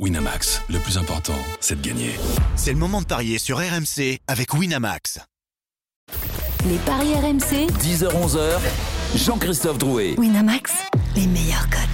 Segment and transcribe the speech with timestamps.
[0.00, 2.10] Winamax, le plus important, c'est de gagner.
[2.56, 5.20] C'est le moment de parier sur RMC avec Winamax.
[6.66, 8.58] Les paris RMC, 10h-11h,
[9.14, 10.16] Jean-Christophe Drouet.
[10.18, 10.72] Winamax,
[11.14, 11.93] les meilleurs cotes.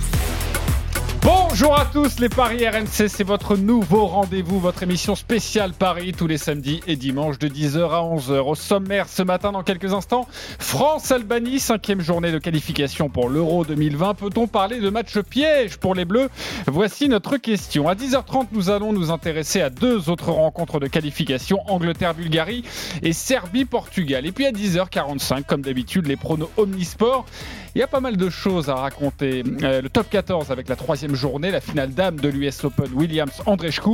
[1.23, 6.27] Bonjour à tous, les Paris RMC, c'est votre nouveau rendez-vous, votre émission spéciale Paris tous
[6.27, 8.39] les samedis et dimanches de 10h à 11h.
[8.39, 10.27] Au sommaire ce matin, dans quelques instants,
[10.59, 14.15] France-Albanie, cinquième journée de qualification pour l'Euro 2020.
[14.15, 16.31] Peut-on parler de match piège pour les Bleus?
[16.67, 17.87] Voici notre question.
[17.89, 22.65] À 10h30, nous allons nous intéresser à deux autres rencontres de qualification, Angleterre-Bulgarie
[23.03, 24.25] et Serbie-Portugal.
[24.25, 27.27] Et puis à 10h45, comme d'habitude, les pronos Omnisport.
[27.75, 29.45] Il y a pas mal de choses à raconter.
[29.63, 33.43] Euh, le top 14 avec la troisième journée, la finale dame de l'US Open Williams
[33.47, 33.91] Andreescu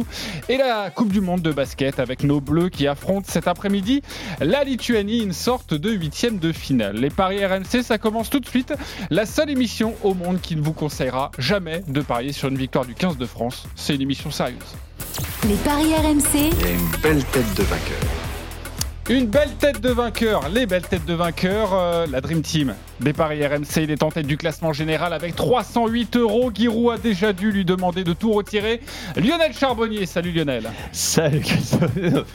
[0.49, 4.03] et la Coupe du Monde de basket avec nos Bleus qui affrontent cet après-midi
[4.41, 6.97] la Lituanie, une sorte de huitième de finale.
[6.97, 8.73] Les paris RMC, ça commence tout de suite.
[9.11, 12.85] La seule émission au monde qui ne vous conseillera jamais de parier sur une victoire
[12.87, 13.67] du 15 de France.
[13.75, 14.57] C'est une émission sérieuse.
[15.49, 18.36] Les paris RMC, Il y a une belle tête de vainqueur.
[19.09, 23.13] Une belle tête de vainqueur, les belles têtes de vainqueur, euh, la Dream Team des
[23.13, 26.51] paris RMC, il est en tête du classement général avec 308 euros.
[26.53, 28.81] Giroud a déjà dû lui demander de tout retirer.
[29.15, 30.71] Lionel Charbonnier, salut Lionel.
[30.91, 32.27] Salut Christophe.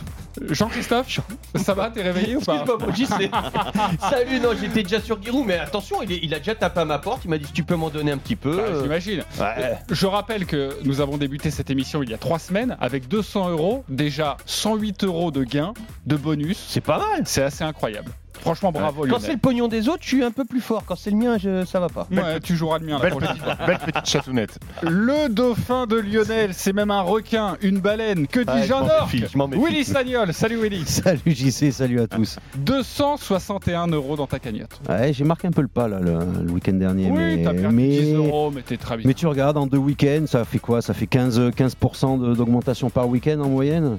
[0.50, 1.20] Jean-Christophe,
[1.56, 3.30] ça va, t'es réveillé ou pas Excuse-moi, Moji, c'est-
[4.10, 6.86] Salut, non, j'étais déjà sur Giroud, mais attention, il, est- il a déjà tapé à
[6.86, 7.22] ma porte.
[7.26, 8.58] Il m'a dit si tu peux m'en donner un petit peu.
[8.60, 9.24] Ah, euh, J'imagine.
[9.40, 9.78] Ouais.
[9.90, 13.50] Je rappelle que nous avons débuté cette émission il y a trois semaines avec 200
[13.50, 15.74] euros, déjà 108 euros de gains,
[16.06, 16.64] de bonus.
[16.70, 17.24] C'est pas mal.
[17.26, 18.12] C'est assez incroyable.
[18.42, 20.84] Franchement, bravo Quand c'est le pognon des autres, je suis un peu plus fort.
[20.86, 22.08] Quand c'est le mien, je- ça va pas.
[22.12, 24.60] Ouais, tu joueras le mien la Belle petite, belle petite chatounette.
[24.82, 28.82] Le dauphin de Lionel, c'est même un requin, une baleine, que Ah, dis-je je un
[28.82, 29.58] m'en orque méfie, je.
[29.60, 32.38] Willy Sagnol, salut Willy Salut JC, salut à tous.
[32.58, 34.80] 261 euros dans ta cagnotte.
[34.90, 37.10] Ouais, j'ai marqué un peu le pas là, le, le week-end dernier.
[37.12, 39.08] Oui, mais, t'as perdu mais, 10 euros, mais t'es très bien.
[39.08, 40.82] mais tu regardes en deux week-ends, ça fait quoi?
[40.82, 43.98] Ça fait 15%, 15% de- d'augmentation par week-end en moyenne?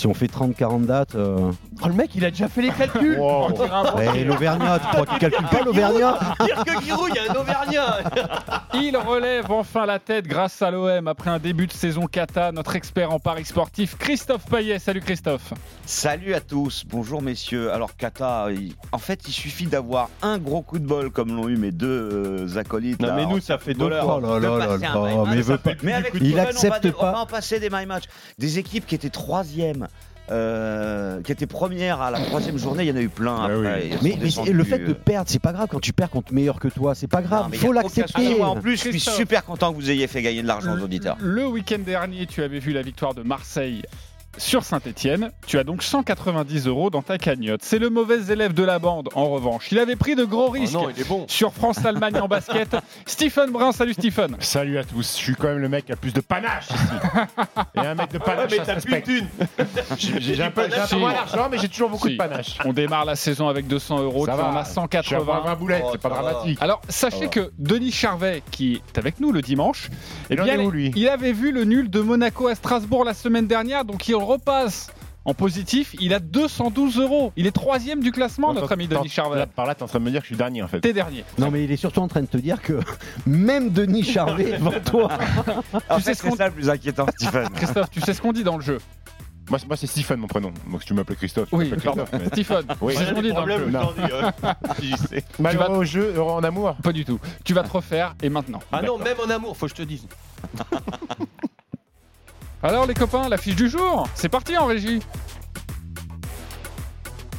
[0.00, 1.14] Si on fait 30-40 dates.
[1.14, 3.18] euh, Oh, le mec, il a déjà fait les calculs.
[3.20, 4.08] On dirait un banquier.
[4.10, 7.34] ouais, L'Auvergnat, tu crois qu'il calcule pas l'Auvergnat Dire que Giroud, il y a un
[7.34, 7.98] Auvergnat.
[8.74, 12.50] Il relève enfin la tête grâce à l'OM après un début de saison cata.
[12.52, 14.78] Notre expert en paris sportif, Christophe Payet.
[14.78, 15.52] Salut Christophe.
[15.84, 17.70] Salut à tous, bonjour messieurs.
[17.72, 21.48] Alors Kata, il- en fait il suffit d'avoir un gros coup de bol comme l'ont
[21.48, 23.00] eu mes deux euh, acolytes.
[23.02, 25.28] Non, là, mais nous, ça fait deux footballeurs, Oh là là là là, match.
[25.30, 27.08] mais il veut pas- Mais avec Il on va accepte pas.
[27.10, 28.04] On va en passer des my match.
[28.38, 29.88] Des équipes qui étaient troisième.
[30.30, 33.66] Euh, qui étaient premières à la troisième journée, il y en a eu plein Ouais,
[33.66, 33.90] après.
[34.02, 34.18] oui.
[34.20, 35.68] Mais, le fait de euh, perdre, c'est pas grave.
[35.70, 37.48] Quand tu perds contre meilleur que toi, c'est pas grave.
[37.52, 38.24] Il faut l'accepter.
[38.24, 38.42] souci.
[38.42, 41.16] En plus, je suis super content que vous ayez fait gagner de l'argent aux auditeurs.
[41.20, 43.82] Le week-end dernier, tu avais vu la victoire de Marseille
[44.38, 45.30] sur Saint-Etienne.
[45.46, 47.60] Tu as donc 190 euros dans ta cagnotte.
[47.62, 49.68] C'est le mauvais élève de la bande, en revanche.
[49.72, 50.72] Il avait pris de gros Oh risques.
[50.72, 51.24] non, il est bon.
[51.28, 52.76] Sur France-Allemagne en basket,
[53.06, 54.36] Stephen Brun, salut Stephen.
[54.40, 55.16] Salut à tous.
[55.18, 56.78] Je suis quand même le mec qui a plus de panache ici.
[57.74, 59.96] Et un mec de Ouais, panache, mais ça se t'as.
[59.98, 62.14] J'ai un peu, d'argent, mais j'ai toujours beaucoup Si.
[62.14, 62.58] de panache.
[62.64, 64.44] On démarre la saison avec 200 euros, Ça tu va.
[64.48, 65.40] en as Je suis à 180.
[65.44, 66.22] 20 boulettes, Oh, c'est pas va.
[66.22, 66.58] dramatique.
[66.60, 69.90] Alors, sachez que Denis Charvet, qui est avec nous le dimanche,
[70.30, 70.92] eh Il bien, où, lui?
[70.94, 74.90] il avait vu le nul de Monaco à Strasbourg la semaine dernière, donc il repasse
[75.26, 75.94] en positif.
[76.00, 77.32] Il a 212 euros.
[77.36, 79.38] Il est troisième du classement, notre ami Denis Charvet.
[79.38, 80.80] Là, par là, t'es en train de me dire que je suis dernier en fait.
[80.80, 81.24] T'es dernier.
[81.38, 82.80] Non, mais il est surtout en train de te dire que
[83.26, 85.10] même Denis Charvet est devant toi.
[85.90, 87.48] En sais fait, ce qu'on- c'est ça le plus inquiétant, Stephen.
[87.54, 88.78] Christophe, tu sais ce qu'on dit dans le jeu
[89.50, 90.52] Moi, c'est- moi, c'est Stephen mon prénom.
[90.70, 92.04] Donc si tu m'appelles Christophe, tu Oui, m'appelles pardon.
[92.04, 92.20] Christophe.
[92.22, 92.92] mais- Stephen, Oui.
[92.94, 93.92] tu sais ce qu'on dit dans le jeu Non.
[94.42, 94.54] hein.
[95.38, 96.76] Malheureux au jeu, heureux en amour.
[96.82, 97.20] Pas du tout.
[97.44, 98.60] Tu vas te refaire et maintenant.
[98.72, 100.06] Ah non, même en amour, faut que je te dise.
[102.62, 105.00] Alors les copains, la fiche du jour, c'est parti en régie.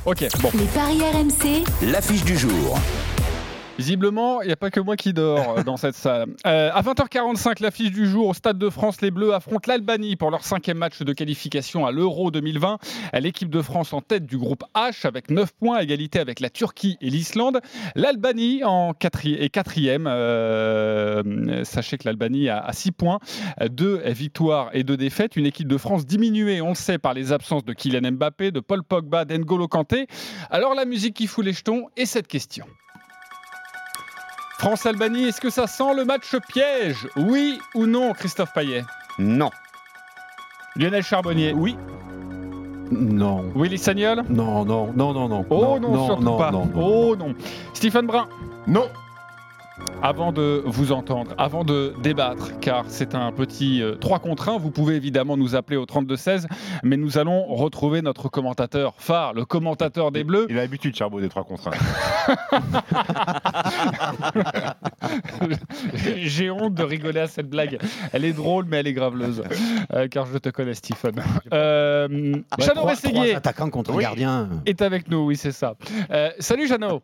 [0.05, 0.49] Ok, bon.
[0.55, 2.79] Les paris RMC, L'affiche du jour.
[3.81, 6.27] Visiblement, il n'y a pas que moi qui dors euh, dans cette salle.
[6.45, 10.29] Euh, à 20h45, l'affiche du jour au Stade de France, les Bleus affrontent l'Albanie pour
[10.29, 12.77] leur cinquième match de qualification à l'Euro 2020.
[13.15, 16.51] L'équipe de France en tête du groupe H avec 9 points, à égalité avec la
[16.51, 17.59] Turquie et l'Islande.
[17.95, 20.05] L'Albanie en est quatrième.
[20.05, 23.17] Euh, sachez que l'Albanie a, 6 points,
[23.67, 25.35] 2 victoires et 2 défaites.
[25.37, 28.59] Une équipe de France diminuée, on le sait, par les absences de Kylian Mbappé, de
[28.59, 30.05] Paul Pogba, d'Engolo Kanté.
[30.51, 32.67] Alors la musique qui fout les jetons et cette question.
[34.61, 37.09] France-Albanie, est-ce que ça sent le match piège?
[37.15, 38.85] Oui ou non, Christophe Payet?
[39.17, 39.49] Non.
[40.75, 41.51] Lionel Charbonnier?
[41.51, 41.75] Oui.
[42.91, 43.51] Non.
[43.55, 44.21] Willy Sagnol?
[44.29, 45.47] Non, non, non, non, non.
[45.49, 46.51] Oh non, surtout non, pas.
[46.51, 46.79] non, non.
[46.79, 47.33] oh non.
[47.73, 48.29] Stephen Brun?
[48.67, 48.87] Non.
[50.03, 54.57] Avant de vous entendre, avant de débattre, car c'est un petit euh, 3 contre 1,
[54.57, 56.45] vous pouvez évidemment nous appeler au 32-16,
[56.83, 60.47] mais nous allons retrouver notre commentateur phare, le commentateur des Bleus.
[60.49, 61.71] Il a l'habitude, Charbot, des 3 contre 1.
[66.17, 67.77] J'ai honte de rigoler à cette blague.
[68.13, 69.43] Elle est drôle, mais elle est graveleuse.
[69.93, 71.15] Euh, car je te connais, Stephen.
[71.53, 74.03] Euh, Ouais, Jeannot Rességuier attaquants contre Oui.
[74.03, 74.49] gardien.
[74.65, 75.75] est avec nous, oui, c'est ça.
[76.11, 77.01] Euh, salut Jeannot.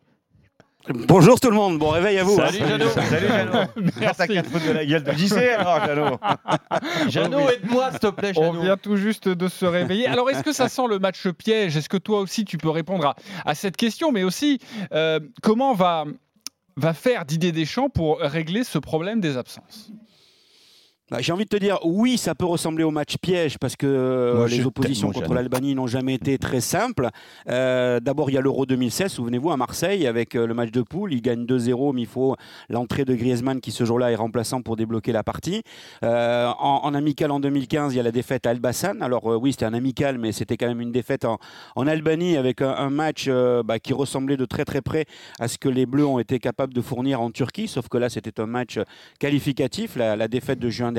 [0.94, 2.36] Bonjour tout le monde, bon réveil à vous.
[2.36, 2.68] Salut, hein.
[2.68, 2.88] Jeannot.
[2.90, 3.68] Salut Jeannot.
[4.00, 4.50] Merci.
[4.50, 6.18] Foutre de la gueule de JC alors Jeannot.
[7.08, 8.62] Jeannot, aide-moi, s'il te plaît, On Jeannot.
[8.62, 10.06] vient tout juste de se réveiller.
[10.08, 11.76] Alors, est-ce que ça sent le match piège?
[11.76, 14.12] Est-ce que toi aussi tu peux répondre à, à cette question?
[14.12, 14.58] Mais aussi,
[14.92, 16.04] euh, comment va,
[16.76, 19.90] va faire Didier Deschamps pour régler ce problème des absences?
[21.20, 24.36] J'ai envie de te dire, oui, ça peut ressembler au match piège parce que euh,
[24.36, 27.08] Moi, les oppositions contre l'Albanie n'ont jamais été très simples.
[27.48, 30.82] Euh, D'abord, il y a l'Euro 2016, souvenez-vous, à Marseille, avec euh, le match de
[30.82, 31.14] poule.
[31.14, 32.36] Il gagne 2-0, mais il faut
[32.68, 35.62] l'entrée de Griezmann qui, ce jour-là, est remplaçant pour débloquer la partie.
[36.04, 39.00] Euh, en, en amical en 2015, il y a la défaite à Elbasan.
[39.00, 41.38] Alors, euh, oui, c'était un amical, mais c'était quand même une défaite en,
[41.74, 43.30] en Albanie avec un, un match
[43.64, 45.06] bah, qui ressemblait de très très près
[45.40, 48.10] à ce que les Bleus ont été capables de fournir en Turquie, sauf que là,
[48.10, 48.78] c'était un match
[49.18, 50.92] qualificatif, la, la défaite de juin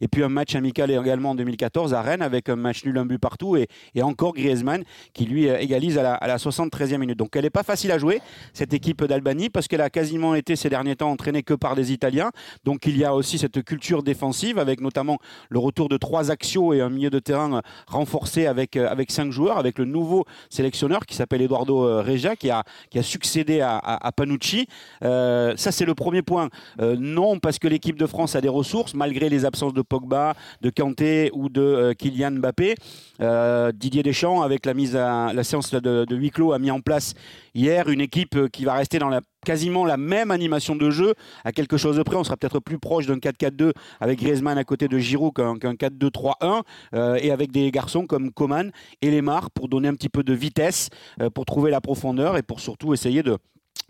[0.00, 3.06] Et puis un match amical également en 2014 à Rennes avec un match nul, un
[3.06, 3.68] but partout et,
[4.02, 7.18] encore Griezmann qui lui euh, égalise à la, à la 73e minute.
[7.18, 8.20] Donc elle n'est pas facile à jouer,
[8.52, 11.92] cette équipe d'Albanie, parce qu'elle a quasiment été ces derniers temps entraînée que par des
[11.92, 12.30] Italiens.
[12.64, 15.18] Donc il y a aussi cette culture défensive avec notamment
[15.50, 19.10] le retour de trois axiaux et un milieu de terrain euh, renforcé avec, euh, avec
[19.10, 23.60] cinq joueurs, avec le nouveau sélectionneur qui s'appelle Eduardo Reja qui a, qui a succédé
[23.60, 24.66] à, Panucci.
[25.00, 26.48] Ça c'est le premier point.
[26.78, 30.70] Non, parce que l'équipe de France a des ressources, malgré les absences de Pogba, de
[30.70, 32.74] Kanté ou de euh, Kylian Mbappé.
[33.20, 36.70] Euh, Didier Deschamps, avec la mise à la séance de, de huis clos, a mis
[36.70, 37.14] en place
[37.54, 41.14] hier une équipe euh, qui va rester dans la quasiment la même animation de jeu
[41.44, 42.16] à quelque chose de près.
[42.16, 45.74] On sera peut-être plus proche d'un 4-4-2 avec Griezmann à côté de Giroud qu'un qu'un
[45.74, 46.62] 4-2-3-1
[46.94, 48.70] euh, et avec des garçons comme Coman
[49.00, 50.90] et Lemar pour donner un petit peu de vitesse,
[51.34, 53.38] pour trouver la profondeur et pour surtout essayer de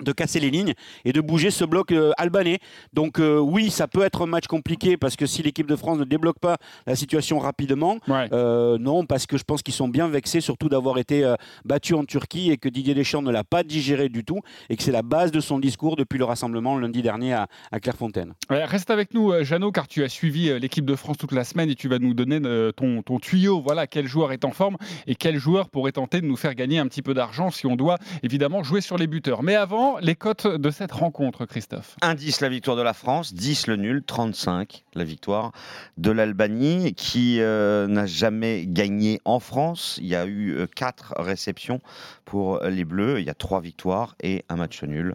[0.02, 0.74] de casser les lignes
[1.04, 2.58] et de bouger ce bloc euh, albanais.
[2.92, 5.98] Donc euh, oui, ça peut être un match compliqué parce que si l'équipe de France
[5.98, 6.56] ne débloque pas
[6.86, 8.28] la situation rapidement, Ouais.
[8.32, 12.04] euh, non, parce que je pense qu'ils sont bien vexés surtout d'avoir été battus en
[12.04, 14.40] Turquie et que Didier Deschamps ne l'a pas digéré du tout
[14.70, 17.80] et que c'est la base de son discours depuis le rassemblement lundi dernier à, à
[17.80, 18.34] Clairefontaine.
[18.50, 21.70] Ouais, Reste avec nous, Jeannot, car tu as suivi l'équipe de France toute la semaine
[21.70, 22.40] et tu vas nous donner
[22.76, 23.60] ton, ton tuyau.
[23.60, 24.76] Voilà, quel joueur est en forme
[25.06, 27.74] et quel joueur pourrait tenter de nous faire gagner un petit peu d'argent si on
[27.76, 29.42] doit évidemment jouer sur les buteurs.
[29.42, 31.96] Mais avant, les cotes de cette rencontre, Christophe.
[32.02, 35.52] Indice la victoire de la France, 10 le nul, 35 la victoire
[35.96, 39.98] de l'Albanie qui euh, n'a jamais gagné en France.
[40.00, 41.80] Il y a eu 4 réceptions
[42.24, 45.14] pour les Bleus, il y a 3 victoires et un match nul.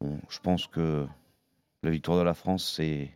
[0.00, 1.06] Bon, je pense que
[1.82, 3.10] la victoire de la France, c'est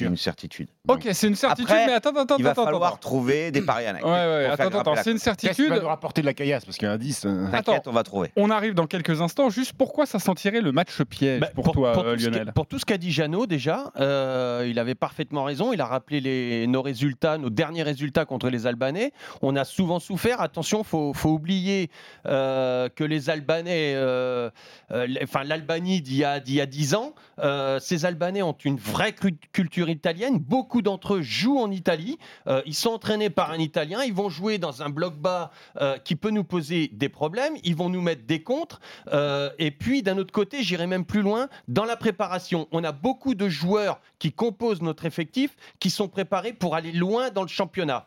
[0.00, 0.68] une certitude.
[0.86, 2.96] Ok, c'est une certitude, Après, mais attends, attends, Il va attends, falloir attends.
[2.98, 4.04] trouver des paris annexes.
[4.04, 5.70] Ouais, ouais, attends, attends, c'est une certitude.
[5.70, 7.24] va nous rapporter de la caillasse Parce qu'il y a un 10.
[7.24, 7.90] euh, T'inquiète, Attends.
[7.90, 8.30] on va trouver.
[8.36, 9.48] On arrive dans quelques instants.
[9.48, 12.52] Juste pourquoi ça sentirait le match piège Bah, pour, toi, euh, Lionel?
[12.54, 15.72] pour tout ce qu'a dit Jeannot déjà, euh, il avait parfaitement raison.
[15.72, 19.12] Il a rappelé les, nos résultats, nos derniers résultats contre les Albanais.
[19.40, 20.42] On a souvent souffert.
[20.42, 21.88] Attention, faut, faut oublier
[22.26, 24.50] euh, que les Albanais, euh,
[24.90, 28.76] euh, enfin l'Albanie d'il y a y a 10 ans, euh, ces Albanais ont une
[28.76, 29.14] vraie
[29.52, 30.38] culture italienne.
[30.38, 32.18] Beaucoup d'entre eux jouent en Italie.
[32.46, 34.02] Euh, ils sont entraînés par un Italien.
[34.02, 35.50] Ils vont jouer dans un bloc bas
[35.80, 37.54] euh, qui peut nous poser des problèmes.
[37.64, 38.80] Ils vont nous mettre des contres.
[39.12, 42.92] Euh, et puis, d'un autre côté, j'irai même plus loin, dans la préparation, on a
[42.92, 47.48] beaucoup de joueurs qui composent notre effectif qui sont préparés pour aller loin dans le
[47.48, 48.06] championnat.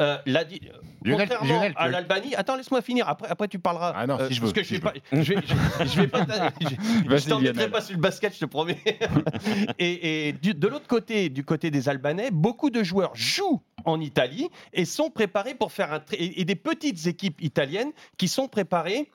[0.00, 3.08] Euh, la Lionel- contrairement Lionel, à l'Albanie, attends, laisse-moi finir.
[3.08, 3.92] Après, après tu parleras.
[3.94, 5.22] Ah non, si je veux, Parce que si je vais je pas, je
[5.86, 6.26] je- vais pas,
[7.18, 8.78] je, t'embêterai pas sur le basket, je te promets.
[9.78, 14.00] et et du- de l'autre côté, du côté des Albanais, beaucoup de joueurs jouent en
[14.00, 19.10] Italie et sont préparés pour faire un et des petites équipes italiennes qui sont préparées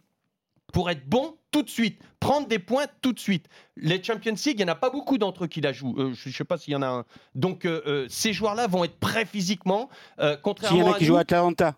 [0.74, 3.48] pour être bons tout de suite, prendre des points tout de suite.
[3.78, 5.96] Les Champions League, il n'y en a pas beaucoup d'entre eux qui la jouent.
[5.98, 7.06] Euh, je ne sais pas s'il y en a un.
[7.36, 10.96] Donc, euh, euh, ces joueurs-là vont être prêts physiquement, euh, S'il y contrairement en a
[10.96, 11.08] à qui nous.
[11.08, 11.76] jouent à Atalanta,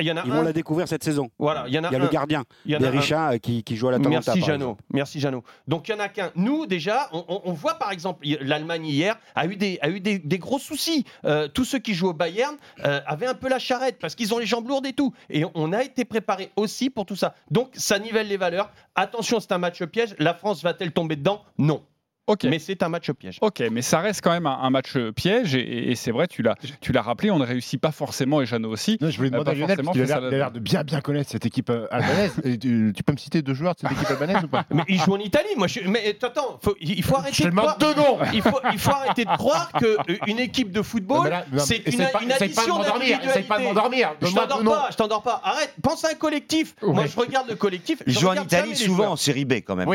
[0.00, 0.34] Il y en a ils un.
[0.36, 1.30] vont la découvrir cette saison.
[1.38, 2.02] Voilà, il y en a Il y a un.
[2.02, 2.86] le gardien, Il y en a
[3.32, 4.32] euh, qui, qui joue à l'Atalanta.
[4.34, 4.76] Merci par Jeannot.
[4.92, 5.44] Merci Jeannot.
[5.68, 6.30] Donc il y en a qu'un.
[6.34, 10.00] Nous déjà, on, on- on voit par exemple l'Allemagne hier a eu des a eu
[10.00, 11.04] des, des gros soucis.
[11.24, 14.34] Euh, tous ceux qui jouent au Bayern euh, avaient un peu la charrette parce qu'ils
[14.34, 15.12] ont les jambes lourdes et tout.
[15.30, 17.34] Et on a été préparé aussi pour tout ça.
[17.50, 18.70] Donc ça nivelle les valeurs.
[18.94, 20.14] Attention, c'est un match piège.
[20.18, 21.42] La France va-t-elle tomber dedans?
[21.58, 21.82] Non.
[22.26, 22.44] Ok.
[22.44, 23.38] Mais c'est un match piège.
[23.42, 26.26] Ok, mais ça reste quand même un, un match euh, piège et, et c'est vrai,
[26.26, 28.96] tu l'as, tu l'as rappelé, on ne réussit pas forcément et Jeannot aussi.
[29.00, 30.50] Non, je voulais Euh, demander à Lionel, parce qu'il a l'air- la- il a l'air
[30.50, 32.32] de bien bien connaître cette équipe euh, albanaise.
[32.44, 34.64] Et tu, tu peux me citer deux joueurs de cette équipe albanaise ou pas?
[34.70, 35.66] Mais il joue en Italie, moi.
[35.66, 35.80] Je...
[35.86, 37.76] Mais attends, faut- il faut arrêter Je de croire.
[37.78, 41.98] deux noms Il faut, il faut arrêter de croire qu'une équipe de football, c'est une,
[42.10, 44.14] pas- une essaye pas de addition m'endormir, essaye pas de m'endormir.
[44.22, 45.40] Je t'endors pas, je t'endors pas.
[45.44, 46.74] Arrête, pense à un collectif.
[46.82, 48.02] Moi, je regarde le collectif.
[48.06, 49.88] Il je joue en Italie souvent en série B quand même.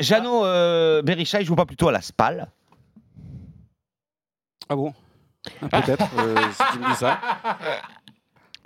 [0.00, 0.42] Jeannot
[1.02, 2.48] Berisha, il joue pas plutôt à la SPAL
[4.68, 4.92] Ah bon?
[5.62, 7.20] Ah, Peut-être, euh, si tu me dis ça.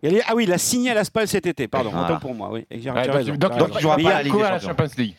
[0.03, 2.07] Est- Ah oui, il a signé à la SPAL cet été, pardon, Voilà.
[2.07, 2.51] autant pour moi.
[2.51, 2.67] Oui.
[2.71, 4.67] Et j'ai- donc, raison, il jouera Mais pas il y à a- la Ligue des.
[4.67, 5.15] Champions League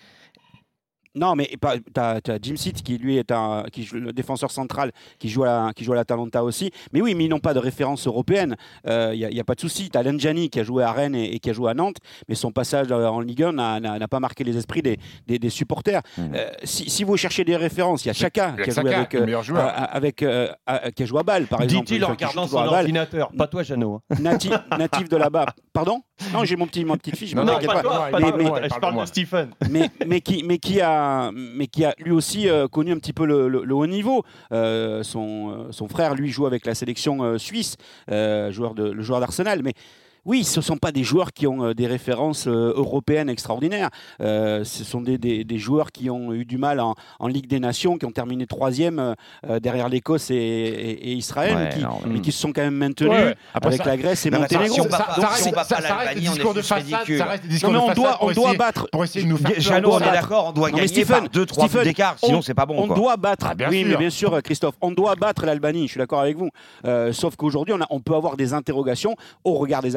[1.15, 1.49] Non, mais
[1.93, 5.43] t'as as Jim Seat qui lui est un qui joue le défenseur central qui joue
[5.43, 6.71] à la, qui joue à l'Atalanta aussi.
[6.93, 8.55] Mais oui, mais ils n'ont pas de référence européenne.
[8.85, 9.89] Il n'y a, y a pas de souci.
[9.89, 12.35] T'as Lenjani qui a joué à Rennes et, et qui a joué à Nantes, mais
[12.35, 16.01] son passage euh, en Ligue 1 n'a- pas marqué les esprits des, des, des supporters.
[16.19, 19.13] Euh, si, si vous cherchez des références, il y a Chaka qui a joué avec,
[19.13, 21.85] le euh, euh, avec euh, euh, qui a joué à Bâle par exemple.
[21.87, 23.31] Dit-il en regardant son à ordinateur.
[23.37, 24.01] Pas toi, Jeannot.
[24.11, 24.15] hein.
[24.21, 25.45] Natif, natif de là-bas.
[25.73, 26.01] Pardon?
[26.33, 27.31] Non, j'ai mon petit, ma petite fiche.
[27.31, 27.81] je Non, m'en non, pas pas.
[27.81, 29.05] toi, pas Mais- toi, mais- je parle de.
[29.05, 29.49] Stephen.
[29.69, 33.13] mais, mais, qui, mais, qui a, mais qui a lui aussi euh, connu un petit
[33.13, 34.23] peu le, haut niveau.
[34.51, 39.61] Euh, son, euh, son frère, lui, joue avec la sélection suisse, joueur le joueur d'Arsenal.
[39.63, 39.73] Mais
[40.25, 43.89] oui, ce ne sont pas des joueurs qui ont euh, des références euh, européennes extraordinaires.
[44.21, 47.47] Euh, ce sont des, des- des joueurs qui ont eu du mal en, en Ligue
[47.47, 49.15] des Nations, qui ont terminé troisième
[49.47, 52.61] euh, derrière l'Écosse et, et- et Israël, Ouais, qui, non, mais qui se sont quand
[52.63, 53.35] même maintenus Ouais, ouais.
[53.53, 54.73] Après, avec ça- la Grèce et Monténégro.
[54.73, 56.55] si on va ça si on va ça- pas ça reste l'Albanie, des on est
[56.55, 57.17] juste ridicule.
[57.19, 57.25] ça
[57.67, 58.87] Non, mais on doit, on doit battre.
[58.91, 59.59] pour essayer de nous faire peur.
[59.61, 62.41] Jeannot, on est d'accord, on doit gagner Stephen, par 2-3 buts Stephen, d'écart, sinon on-
[62.41, 62.75] c'est pas bon.
[62.81, 62.95] On quoi.
[62.95, 63.89] doit battre, Ah, bien oui, sûr.
[63.89, 66.49] mais bien sûr, Christophe, on doit battre l'Albanie, je suis d'accord avec vous.
[66.85, 69.95] Euh, sauf qu'aujourd'hui, on, a- on peut avoir des interrogations au regard des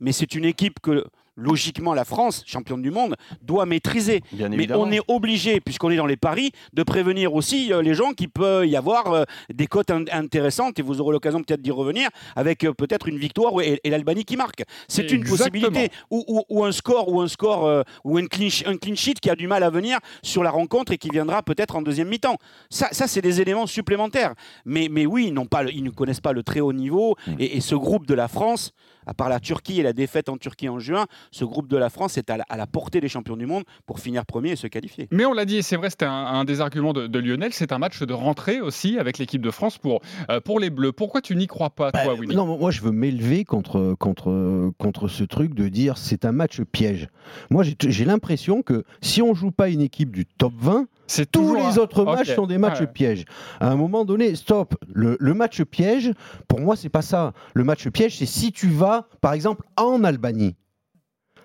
[0.00, 1.04] mais c'est une équipe que,
[1.36, 4.20] logiquement, la France, championne du monde, doit maîtriser.
[4.32, 4.82] Bien Mais évidemment.
[4.82, 8.28] on est obligé, puisqu'on est dans les paris, de prévenir aussi euh, les gens qu'il
[8.30, 12.08] peut y avoir euh, des cotes in- intéressantes, et vous aurez l'occasion peut-être d'y revenir,
[12.36, 14.64] avec euh, peut-être une victoire et, et l'Albanie qui marque.
[14.88, 15.90] C'est une possibilité.
[16.10, 18.94] Ou, ou- ou un score, ou un score, euh, ou un clean, sh- un clean
[18.94, 21.82] sheet qui a du mal à venir sur la rencontre et qui viendra peut-être en
[21.82, 22.36] deuxième mi-temps.
[22.68, 24.34] Ça, ça c'est des éléments supplémentaires.
[24.64, 27.16] Mais, mais oui, ils, pas le- ils ne connaissent pas le très haut niveau.
[27.38, 28.72] Et, et ce groupe de la France,
[29.06, 31.90] à part la Turquie et la défaite en Turquie en juin, ce groupe de la
[31.90, 34.56] France est à la, à la portée des champions du monde pour finir premier et
[34.56, 35.08] se qualifier.
[35.10, 37.52] Mais on l'a dit, et c'est vrai, c'était un, un des arguments de, de Lionel,
[37.52, 40.00] c'est un match de rentrée aussi avec l'équipe de France pour,
[40.30, 40.92] euh, pour les Bleus.
[40.92, 42.34] Pourquoi tu n'y crois pas, toi, Willy?
[42.36, 46.60] Non, moi je veux m'élever contre, contre, contre ce truc de dire c'est un match
[46.62, 47.08] piège.
[47.50, 51.54] Moi j'ai l'impression que si on joue pas une équipe du top 20, C'est tous
[51.54, 52.86] les un- autres matchs sont des matchs Ouais.
[52.86, 53.24] pièges.
[53.60, 54.74] À un moment donné, stop.
[54.92, 56.12] Le, le match piège,
[56.48, 57.32] pour moi, c'est pas ça.
[57.54, 60.54] Le match piège, c'est si tu vas, par exemple, en Albanie.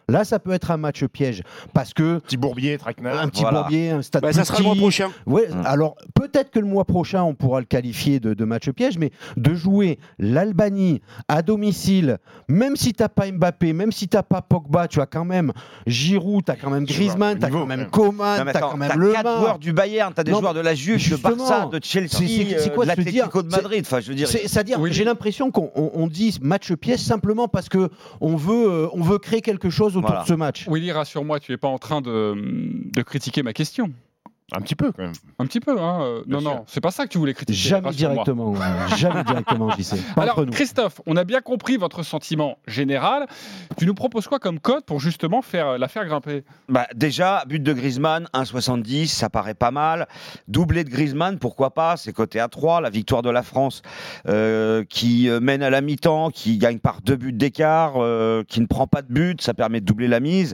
[0.07, 1.41] Là, ça peut être un match piège
[1.74, 3.19] parce que Petit bourbier, traquenard.
[3.21, 3.62] un petit Voilà.
[3.62, 4.81] bourbier, un stade Bah, ça sera le mois petit.
[4.81, 5.09] prochain.
[5.25, 5.62] Ouais, Mm.
[5.65, 9.12] alors peut-être que le mois prochain, on pourra le qualifier de, de match piège, mais
[9.38, 14.88] de jouer l'Albanie à domicile, même si t'as pas Mbappé, même si t'as pas Pogba,
[14.88, 15.51] tu as quand même
[15.88, 17.88] Giroud, t'as quand même Griezmann, t'as quand même.
[17.89, 20.59] Coman, t'as quand même t'as Le quatre joueurs du Bayern, t'as des Non, joueurs de
[20.59, 21.15] la Juve, de.
[21.17, 23.83] Barça, de Chelsea, C'est- quoi euh, de dire de C'est- Madrid.
[23.85, 24.91] Enfin, je veux dire, C'est- C'est-à-dire, Oui.
[24.93, 27.89] j'ai l'impression qu'on on- on dit match piège simplement parce que
[28.21, 30.23] on veut, euh, on veut créer quelque chose autour Voilà.
[30.23, 30.67] de ce match.
[30.69, 33.91] Willy, rassure-moi, tu n'es pas en train de, de critiquer ma question.
[34.51, 35.13] Un petit peu quand même.
[35.39, 36.49] Un petit peu, hein euh, Non, sûr.
[36.49, 37.57] non, c'est pas ça que tu voulais critiquer.
[37.57, 39.97] Jamais directement, euh, jamais directement, j'y sais.
[40.15, 40.51] Pas Alors, entre nous.
[40.53, 43.25] Christophe, on a bien compris votre sentiment général.
[43.75, 46.43] Tu nous proposes quoi comme code pour justement faire, la faire grimper?
[46.69, 50.07] Bah, déjà, but de Griezmann, 1,70, ça paraît pas mal.
[50.47, 51.97] Doublé de Griezmann, pourquoi pas?
[51.97, 52.81] C'est côté à 3.
[52.81, 53.81] La victoire de la France
[54.27, 58.61] euh, qui euh, mène à la mi-temps, qui gagne par deux buts d'écart, euh, qui
[58.61, 60.53] ne prend pas de but, ça permet de doubler la mise.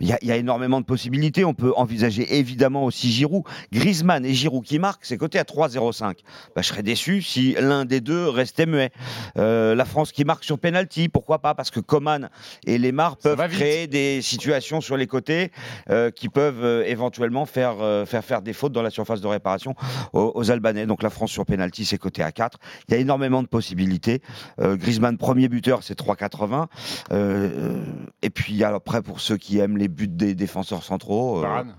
[0.00, 1.44] Il y, a- il y a énormément de possibilités.
[1.44, 3.44] On peut envisager évidemment aussi Giroud.
[3.72, 6.18] Griezmann et Giroud qui marquent, c'est côté à 3,05.
[6.54, 8.90] Bah, je serais déçu si l'un des deux restait muet.
[9.36, 12.30] Euh, la France qui marque sur penalty, pourquoi pas Parce que Coman
[12.66, 15.50] et Lemar peuvent créer des situations sur les côtés
[15.90, 19.74] euh, qui peuvent euh, éventuellement faire, faire faire des fautes dans la surface de réparation
[20.12, 20.86] aux, aux Albanais.
[20.86, 22.58] Donc la France sur penalty, c'est côté à 4.
[22.88, 24.22] Il y a énormément de possibilités.
[24.58, 26.66] Griezmann, premier buteur, c'est 3,80.
[27.12, 27.84] Euh,
[28.22, 31.74] et puis alors, après, pour ceux qui aiment les buts des défenseurs centraux, Varane.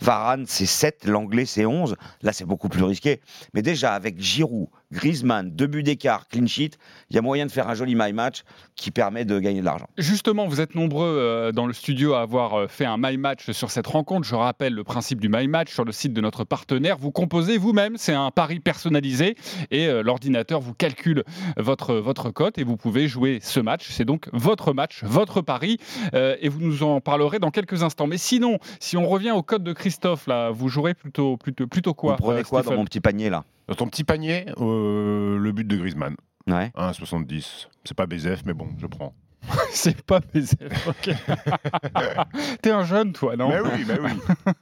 [0.00, 1.96] Varane, c'est 7, l'anglais, c'est 11.
[2.22, 3.20] Là, c'est beaucoup plus risqué.
[3.54, 6.72] Mais déjà, avec Giroud, Griezmann, deux buts d'écart, clean sheet,
[7.10, 8.42] il y a moyen de faire un joli my match
[8.74, 9.88] qui permet de gagner de l'argent.
[9.98, 13.50] Justement, vous êtes nombreux euh, dans le studio à avoir euh, fait un My Match
[13.52, 14.26] sur cette rencontre.
[14.26, 16.96] Je rappelle le principe du My Match sur le site de notre partenaire.
[16.98, 19.36] Vous composez vous-même, c'est un pari personnalisé
[19.70, 21.24] et euh, l'ordinateur vous calcule
[21.56, 23.88] votre, votre cote et vous pouvez jouer ce match.
[23.90, 25.78] C'est donc votre match, votre pari
[26.12, 28.06] et vous nous en parlerez dans quelques instants.
[28.06, 31.66] Mais sinon, si on revient au code de Christophe, Christophe, là, vous jouerez plutôt, plutôt,
[31.66, 33.42] plutôt quoi Vous prenez euh, quoi dans mon petit panier là?
[33.66, 36.14] Dans ton petit panier, euh, le but de Griezmann.
[36.46, 36.70] Ouais.
[36.76, 37.66] 1,70.
[37.84, 39.12] C'est pas BZF, mais bon, je prends.
[39.72, 41.10] C'est pas BZF, ok.
[42.62, 43.48] T'es un jeune, toi, non?
[43.48, 44.12] Mais oui, mais oui.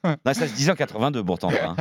[0.24, 1.50] Non, ça se disait en 82 pourtant.
[1.50, 1.76] hein.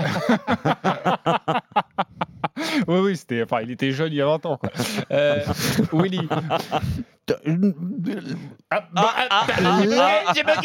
[2.90, 4.58] Oui, oui, c'était, enfin, il était jeune il y a 20 ans.
[4.58, 4.70] Quoi.
[5.12, 5.40] Euh,
[5.94, 6.28] Willy,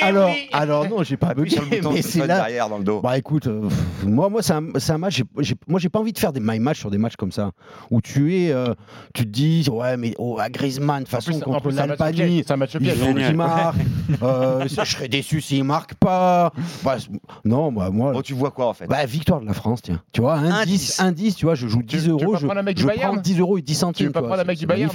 [0.02, 2.37] alors, alors non, j'ai pas sur le bouton mais c'est là.
[2.37, 3.00] derrière dans le dos.
[3.00, 5.23] Bah écoute, euh, pff, moi, moi c'est un, c'est un match.
[5.66, 7.50] moi, j'ai pas envie de faire des my match sur des matchs comme ça
[7.90, 8.75] où tu es, euh,
[9.14, 11.87] tu te dis, ouais, mais oh, à Griezmann, de plus, façon contre plus, c'est un
[11.87, 12.50] match l'Albanie, piège.
[12.50, 12.99] Un match il piège.
[13.26, 13.76] qu'il marque.
[14.21, 16.52] Euh, je serais déçu s'il marque pas.
[16.85, 16.97] Bah,
[17.45, 18.12] non, bah, moi.
[18.14, 18.87] Oh, tu vois quoi en fait?
[18.87, 20.02] Bah, victoire de la France, tiens.
[20.12, 21.00] Tu vois, un 10, 10.
[21.00, 23.59] un 10, tu vois, je joue Tu- 10 tu veux euros, je, prends 10 euros
[23.59, 24.07] et 10 Tu centimes.
[24.07, 24.90] veux pas prendre un c'est- mec du Bayern,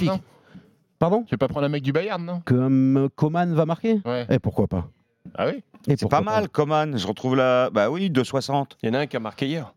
[0.98, 4.00] Pardon Tu veux pas prendre un mec du Bayern, non Comme euh, Coman va marquer?
[4.04, 4.26] Ouais.
[4.30, 4.88] Et pourquoi pas?
[5.36, 5.62] Ah oui
[5.96, 6.96] C'est pas mal, Coman.
[6.98, 7.70] Je retrouve la.
[7.70, 8.72] Bah oui, 2,60.
[8.82, 9.72] Il y en a un qui a marqué hier.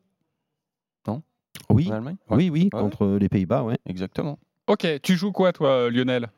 [1.70, 2.16] Oui, En Allemagne?
[2.30, 2.80] Oui, oui, Ouais.
[2.82, 3.78] contre les Pays-Bas, ouais.
[3.86, 4.40] Exactement.
[4.68, 6.30] ok, tu joues quoi, toi, Lionel?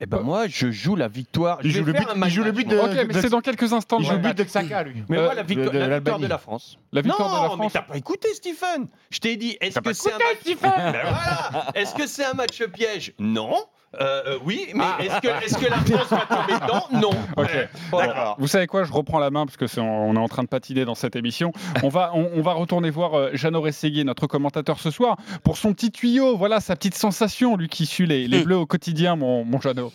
[0.00, 1.58] Eh ben moi, je joue la victoire.
[1.62, 2.88] Il Je joue vais le faire but- un il joue le match, but moi.
[2.88, 3.98] de- Ok, mais c'est dans quelques instants.
[4.00, 5.04] Il joue le but de Xhaka, lui.
[5.08, 6.22] Mais Euh, moi, la, victoire, de- de la victoire l'Albanie.
[6.24, 6.78] de la France.
[6.92, 7.72] La victoire non, de la mais France.
[7.72, 8.88] t'as pas écouté, Stephen?
[9.10, 11.66] Je t'ai dit, est-ce que c'est un match Ben voilà.
[11.74, 13.14] Est-ce que c'est un match piège?
[13.18, 13.54] Non.
[14.00, 14.96] Euh, euh, oui, mais Ah.
[15.44, 16.86] est-ce que, la France va tomber dedans?
[16.92, 17.10] Non.
[17.90, 18.34] Voilà.
[18.38, 18.84] Vous savez quoi?
[18.84, 21.14] Je reprends la main parce que c'est- on est en train de patiner dans cette
[21.16, 21.52] émission.
[21.82, 25.56] On va, on, on va retourner voir euh, Jeannot Rességuier, notre commentateur ce soir, pour
[25.58, 26.36] son petit tuyau.
[26.36, 28.44] Voilà sa petite sensation, lui qui suit les, les Hmm.
[28.44, 29.92] bleus au quotidien, mon, mon Jeannot.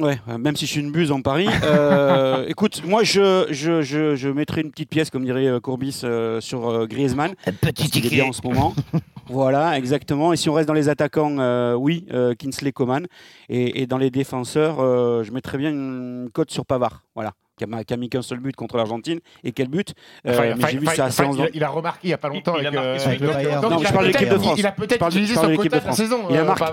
[0.00, 1.48] Ouais, même si je suis une buse en Paris.
[1.64, 6.00] Euh, écoute, moi, je, je, je, je mettrai une petite pièce, comme dirait euh, Courbis,
[6.04, 7.34] euh, sur euh, Griezmann.
[7.60, 8.74] Petit bien en ce moment.
[9.26, 10.32] voilà, exactement.
[10.32, 13.06] Et si on reste dans les attaquants, euh, oui, euh, Kinsley Coman.
[13.50, 17.02] Et, et dans les défenseurs, euh, je mettrais bien une cote sur Pavard.
[17.14, 17.34] Voilà.
[17.62, 19.20] Qui a, ma- qui a mis qu'un seul but contre l'Argentine.
[19.44, 19.94] Et quel but
[20.26, 22.12] Euh, Enfin, mais enfin, J'ai vu sa séance il, a, il a remarqué il n'y
[22.12, 23.62] a pas longtemps Il a avec, marqué euh, sur le Bayern.
[23.62, 24.58] Non, il je a parle de peut-être- l'équipe de France.
[24.58, 25.96] Il a peut-être Je parle de- utilisé son de l'équipe quota de de la France.
[25.96, 26.18] saison.
[26.30, 26.64] Il a euh, marqué.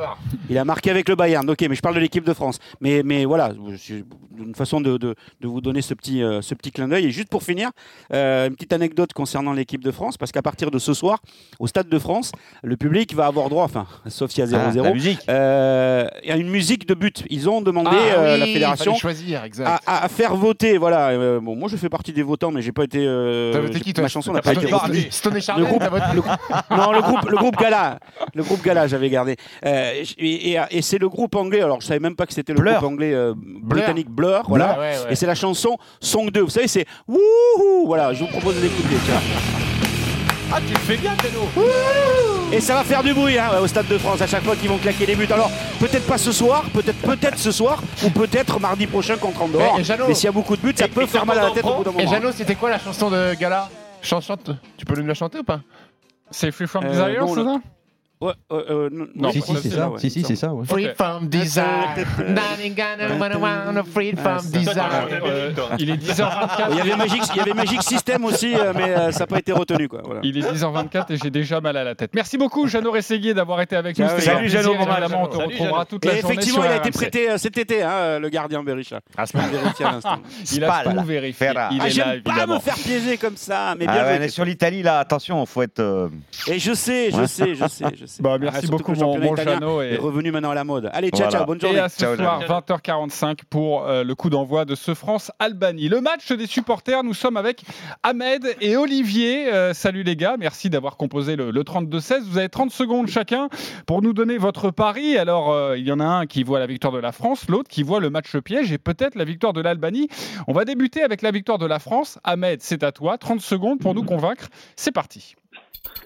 [0.49, 2.57] Il a marqué avec le Bayern, ok, mais je parle de l'équipe de France.
[2.81, 4.03] Mais, mais voilà, c'est
[4.39, 7.05] une façon de, de- de vous donner ce petit, euh, ce petit clin d'œil.
[7.05, 7.69] Et juste pour finir,
[8.13, 11.19] euh, une petite anecdote concernant l'équipe de France, parce qu'à partir de ce soir,
[11.59, 12.31] au Stade de France,
[12.63, 15.19] le public va avoir droit, enfin, sauf s'il y a Ah, 0-0, la musique.
[15.29, 17.23] euh, à une musique de but.
[17.29, 19.43] Ils ont demandé, Ah euh, oui, la fédération, choisir,
[19.85, 20.78] à faire voter.
[20.79, 21.09] Voilà.
[21.09, 22.99] Euh, bon, moi, je fais partie des votants, mais j'ai pas été.
[23.05, 25.07] euh, T'as voté qui, toi Ma chanson n'a pas été retenue.
[25.11, 25.83] Stone et Le groupe,
[26.71, 27.99] non, le groupe, le groupe Gala,
[28.33, 29.35] le groupe Gala, j'avais gardé.
[29.65, 31.61] Euh, et et- et c'est le groupe anglais.
[31.61, 32.73] Alors, je savais même pas que c'était le Blur.
[32.77, 34.43] groupe anglais euh, britannique Blur.
[34.47, 34.79] Voilà.
[34.79, 35.11] Ouais, ouais.
[35.11, 36.41] Et c'est la chanson Song 2.
[36.41, 37.85] Vous savez, c'est Wouhou.
[37.85, 38.95] Voilà, je vous propose d'écouter.
[39.05, 39.68] tiens.
[40.51, 41.47] Ah, tu le fais bien, Teno.
[42.51, 44.69] Et ça va faire du bruit hein, au Stade de France à chaque fois qu'ils
[44.69, 45.27] vont claquer les buts.
[45.31, 49.73] Alors, peut-être pas ce soir, peut-être peut-être ce soir, ou peut-être mardi prochain contre Andorre.
[49.75, 51.25] Mais, et Jeannot- Mais s'il y a beaucoup de buts, ça Et- peut et faire
[51.27, 52.11] mal à la tête au bout d'un Et moment.
[52.11, 53.69] Jeannot, c'était quoi la chanson de Gala?
[54.01, 54.49] Chante, chante.
[54.77, 55.59] Tu peux nous la chanter ou pas?
[56.31, 57.57] C'est Free From Euh, Desire, c'est ça?
[58.21, 59.89] Ouais, euh, euh, non, Non, si, si, c'est ça.
[59.89, 60.53] ouais, si, si, c'est ça.
[60.53, 60.65] ouais.
[60.65, 61.63] Free from desire.
[61.95, 62.05] Free
[64.17, 64.41] from
[65.79, 66.67] Il est 10h24.
[66.71, 69.27] Il y avait Magic, il y avait Magic System aussi, euh, mais euh, ça n'a
[69.27, 69.87] pas été retenu.
[69.87, 70.01] Quoi.
[70.03, 70.19] Voilà.
[70.23, 72.11] Il est 10h24 et j'ai déjà mal à la tête.
[72.13, 74.03] Merci beaucoup, Jeannot Rességuier, d'avoir été avec nous.
[74.05, 74.73] Un salut, Jeannot.
[74.73, 75.85] On te retrouvera Jeannot.
[75.85, 78.61] toute la Et journée effectivement, il a été prêté euh, cet été, hein, le gardien
[78.63, 78.99] Berisha.
[79.17, 80.17] Ah, vérifier à l'instant.
[80.53, 81.51] Il a tout vérifié.
[81.51, 84.17] Il Ah, est là, J'aime pas me faire piéger comme ça, mais bien Ah joué.
[84.19, 86.09] on est sur l'Italie là, attention, faut être.
[86.47, 88.08] Et je sais, je sais, je sais, je sais.
[88.19, 89.81] Bah, Ah, merci beaucoup, mon, mon italien Jeannot.
[89.81, 90.89] est Et, revenu maintenant à la mode.
[90.93, 91.31] Allez, ciao, Voilà.
[91.39, 91.79] ciao, bonne et journée.
[91.79, 92.53] à ce Ciao, soir, Jeannot.
[92.61, 95.89] 20h45 pour euh, le coup d'envoi de ce France-Albanie.
[95.89, 97.63] Le match des supporters, nous sommes avec
[98.03, 99.51] Ahmed et Olivier.
[99.53, 102.21] Euh, salut les gars, merci d'avoir composé le, le 32-16.
[102.23, 103.49] Vous avez 30 secondes chacun
[103.85, 105.17] pour nous donner votre pari.
[105.17, 107.69] Alors, euh, il y en a un qui voit la victoire de la France, l'autre
[107.69, 110.07] qui voit le match piège et peut-être la victoire de l'Albanie.
[110.47, 112.19] On va débuter avec la victoire de la France.
[112.23, 113.17] Ahmed, c'est à toi.
[113.17, 114.47] 30 secondes pour nous convaincre.
[114.75, 115.35] C'est parti.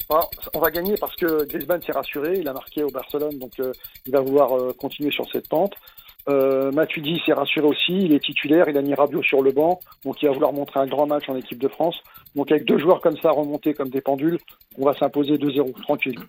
[0.09, 3.51] Alors, on va gagner parce que Griezmann s'est rassuré, il a marqué au Barcelone, donc
[3.59, 3.71] euh,
[4.05, 5.73] il va vouloir euh, continuer sur cette pente.
[6.29, 9.79] Euh, Matuidi s'est rassuré aussi, il est titulaire, il a mis Rabiot sur le banc,
[10.05, 11.97] donc il va vouloir montrer un grand match en équipe de France.
[12.35, 14.39] Donc avec deux joueurs comme ça remontés comme des pendules,
[14.77, 16.19] on va s'imposer 2-0, tranquille.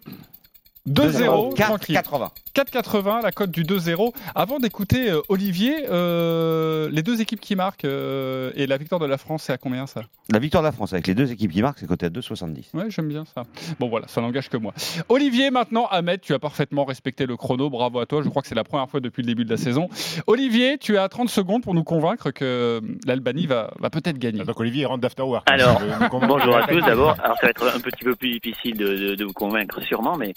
[0.88, 1.94] 2-0, 4, tranquille.
[1.94, 2.30] 80.
[2.54, 4.12] 4,80, la cote du 2-0.
[4.34, 9.06] Avant d'écouter euh, Olivier, euh, les deux équipes qui marquent euh, et la victoire de
[9.06, 10.02] la France, c'est à combien ça?
[10.30, 12.64] La victoire de la France avec les deux équipes qui marquent, c'est coté à 2,70.
[12.74, 13.44] Ouais, j'aime bien ça.
[13.80, 14.72] Bon voilà, ça n'engage que moi.
[15.08, 17.70] Olivier, maintenant, Ahmed, tu as parfaitement respecté le chrono.
[17.70, 18.22] Bravo à toi.
[18.22, 19.88] Je crois que c'est la première fois depuis le début de la saison.
[20.26, 24.44] Olivier, tu as 30 secondes pour nous convaincre que l'Albanie va, va peut-être gagner.
[24.44, 25.50] Donc Olivier rentre d'afterwork.
[25.50, 27.16] Alors, bonjour à tous d'abord.
[27.24, 30.16] Alors, ça va être un petit peu plus difficile de, de- de vous convaincre, sûrement,
[30.16, 30.34] mais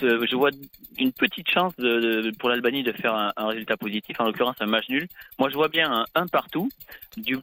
[0.00, 0.50] Je vois
[0.98, 4.56] une petite chance de- de- pour l'Albanie de faire un, un résultat positif, en l'occurrence
[4.60, 5.06] un match nul.
[5.38, 6.68] Moi, je vois bien un, un partout.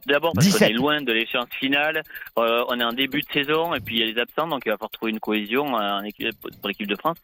[0.06, 0.70] D'abord parce qu'on 17.
[0.70, 2.02] est loin de l'échéance finale,
[2.38, 4.62] euh, on est en début de saison et puis il y a les absents, donc
[4.66, 7.16] il va falloir trouver une cohésion euh, en équipe- pour l'équipe de France.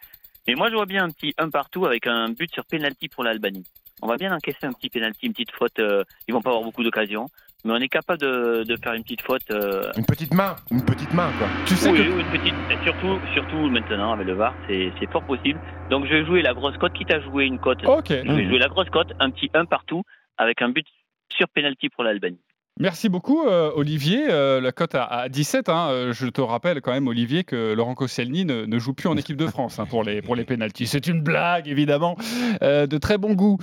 [0.47, 3.23] Mais moi, je vois bien un petit un partout avec un but sur penalty pour
[3.25, 3.65] l'Albanie.
[4.01, 5.79] On va bien encaisser un petit penalty, une petite faute.
[5.81, 7.27] euh, ils vont pas avoir beaucoup d'occasions,
[7.65, 9.43] mais on est capable de, de faire une petite faute.
[9.51, 11.49] euh, Une petite main, une petite main, quoi.
[11.67, 14.93] Tu sais oui, que ou une petite, et surtout, surtout maintenant avec le VAR, c'est
[14.99, 15.59] c'est fort possible.
[15.91, 17.85] Donc je vais jouer la grosse cote, quitte à jouer une cote.
[17.85, 18.09] Ok.
[18.11, 20.03] Je vais jouer la grosse cote, un petit 1 partout,
[20.37, 20.87] avec un but
[21.31, 22.41] sur penalty pour l'Albanie.
[22.81, 24.27] Merci beaucoup, euh, Olivier.
[24.31, 25.69] Euh, la cote à, à 17.
[25.69, 25.89] hein.
[25.91, 29.17] Euh, je te rappelle quand même, Olivier, que Laurent Koscielny ne, ne joue plus en
[29.17, 30.87] équipe de France hein, pour les, pour les pénalties.
[30.87, 32.17] C'est une blague, évidemment,
[32.63, 33.59] euh, de très bon goût.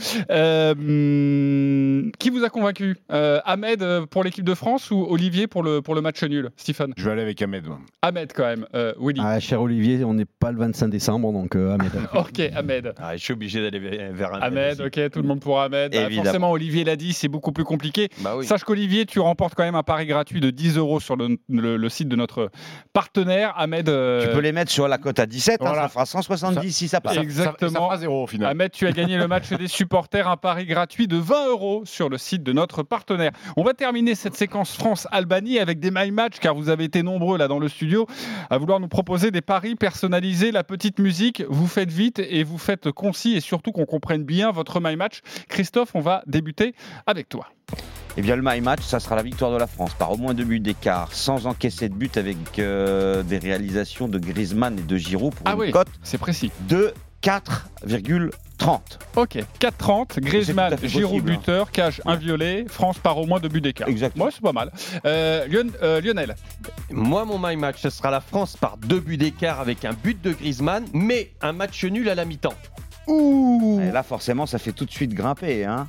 [2.19, 2.97] Qui vous a convaincu?
[3.11, 6.49] Euh, Ahmed pour l'équipe de France ou Olivier pour le, pour le match nul?
[6.57, 7.65] Stephen Je vais aller avec Ahmed.
[7.67, 7.79] moi.
[8.01, 8.65] Ahmed, quand même.
[8.75, 9.21] Euh, Willy.
[9.23, 11.91] Ah, cher Olivier, on n'est pas le 25 décembre, donc euh, Ahmed.
[12.13, 12.93] Ok, Ahmed.
[12.97, 13.79] Ah, je suis obligé d'aller
[14.11, 15.91] vers un Ahmed, ok, tout le monde pour Ahmed.
[15.93, 16.23] Bah, Évidemment.
[16.23, 18.09] forcément, Olivier l'a dit, c'est beaucoup plus compliqué.
[18.19, 18.45] Bah oui.
[18.45, 21.77] Sache qu'Olivier, tu remportes quand même un pari gratuit de 10 euros sur le, le-
[21.77, 22.49] le site de notre
[22.93, 23.53] partenaire.
[23.57, 25.83] Ahmed, euh, Tu peux les mettre sur la cote à 17, hein, Voilà.
[25.83, 27.15] ça fera 170 si ça passe.
[27.15, 27.69] Ça- Exactement.
[27.69, 28.49] Ça, ça fera zéro au final.
[28.51, 32.09] Ahmed, tu as gagné le match des supporters, un pari gratuit de 20 euros sur
[32.09, 33.31] le site de notre partenaire.
[33.57, 37.37] On va terminer cette séquence France-Albanie avec des my match, car vous avez été nombreux
[37.37, 38.07] là dans le studio
[38.49, 41.43] à vouloir nous proposer des paris personnalisés, la petite musique.
[41.49, 45.21] Vous faites vite et vous faites concis et surtout qu'on comprenne bien votre my match.
[45.49, 46.75] Christophe, on va débuter
[47.07, 47.47] avec toi.
[48.17, 50.33] Eh bien, le my match, ça sera la victoire de la France par au moins
[50.33, 54.97] deux buts d'écart, sans encaisser de but avec euh, des réalisations de Griezmann et de
[54.97, 55.71] Giroud pour Ah une oui.
[55.71, 56.49] cote C'est précis.
[56.69, 58.79] de 4,30.
[59.17, 61.35] Ok, 4-30, Griezmann, Giroud possible, hein.
[61.37, 63.89] buteur, cage inviolé, France par au moins deux buts d'écart.
[63.89, 64.25] Exactement.
[64.25, 64.71] Ouais, c'est pas mal.
[65.05, 66.35] Euh, Lion- euh, Lionel,
[66.91, 70.21] Moi, mon my match, ce sera la France par deux buts d'écart avec un but
[70.21, 72.53] de Griezmann, mais un match nul à la mi-temps.
[73.07, 75.65] Ouh Et là, forcément, ça fait tout de suite grimper.
[75.65, 75.87] Hein.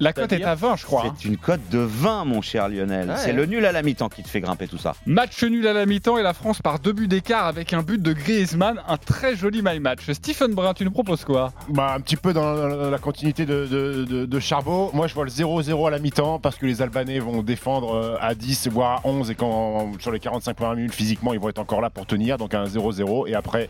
[0.00, 1.04] La cote est à 20, je crois.
[1.06, 1.14] hein.
[1.18, 3.08] C'est une cote de 20, mon cher Lionel.
[3.08, 3.14] Ouais.
[3.16, 4.94] C'est le nul à la mi-temps qui te fait grimper tout ça.
[5.06, 8.02] Match nul à la mi-temps et la France par deux buts d'écart avec un but
[8.02, 8.80] de Griezmann.
[8.88, 10.10] Un très joli my match.
[10.10, 11.52] Stephen Brun, tu nous proposes quoi?
[11.68, 14.90] Bah, un petit peu dans la, continuité de, de, de- de Charbot.
[14.94, 18.16] Moi, je vois le 0-0 à la mi-temps parce que les Albanais vont défendre euh,
[18.20, 19.30] à 10, voire à 11.
[19.30, 22.36] Et quand sur les 45 premières minutes, physiquement, ils vont être encore là pour tenir.
[22.36, 23.28] Donc, un 0-0.
[23.28, 23.68] Et après,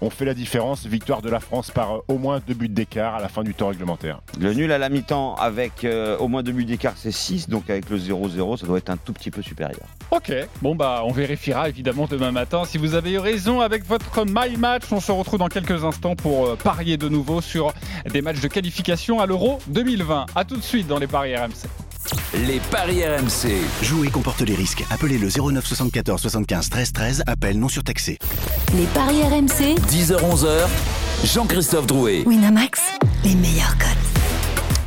[0.00, 0.84] on fait la différence.
[0.86, 3.54] Victoire de la France par euh, au moins deux buts d'écart à la fin du
[3.54, 4.20] temps réglementaire.
[4.40, 7.48] Le nul à la mi-temps avec euh, au moins deux buts d'écart, c'est 6.
[7.48, 9.86] Donc, avec le 0-0, ça doit être un tout petit peu supérieur.
[10.10, 14.24] Ok, bon bah on vérifiera évidemment demain matin si vous avez eu raison avec votre
[14.26, 14.84] My Match.
[14.90, 17.72] On se retrouve dans quelques instants pour euh, parier de nouveau sur
[18.10, 20.26] des matchs de qualification à l'Euro 2020.
[20.34, 21.68] A tout de suite dans les paris RMC.
[22.46, 23.52] Les paris RMC.
[23.82, 24.84] Jouer comporte les risques.
[24.90, 27.22] Appelez le 09 74 75 13 13.
[27.26, 28.18] Appel non surtaxé.
[28.74, 29.76] Les paris RMC.
[29.88, 30.66] 10h-11h.
[31.24, 32.22] Jean-Christophe Drouet.
[32.26, 32.80] Winamax,
[33.24, 34.19] les meilleurs cotes.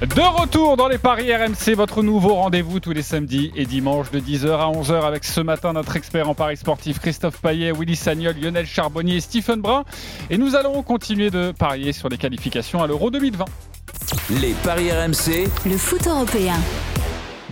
[0.03, 4.19] De retour dans les paris RMC, votre nouveau rendez-vous tous les samedis et dimanches de
[4.19, 8.35] 10h à 11h avec ce matin notre expert en paris sportif Christophe Paillet, Willy Sagnol,
[8.35, 9.85] Lionel Charbonnier et Stephen Brun.
[10.29, 13.45] Et nous allons continuer de parier sur les qualifications à l'Euro 2020.
[14.41, 15.47] Les paris RMC.
[15.65, 16.55] Le foot européen.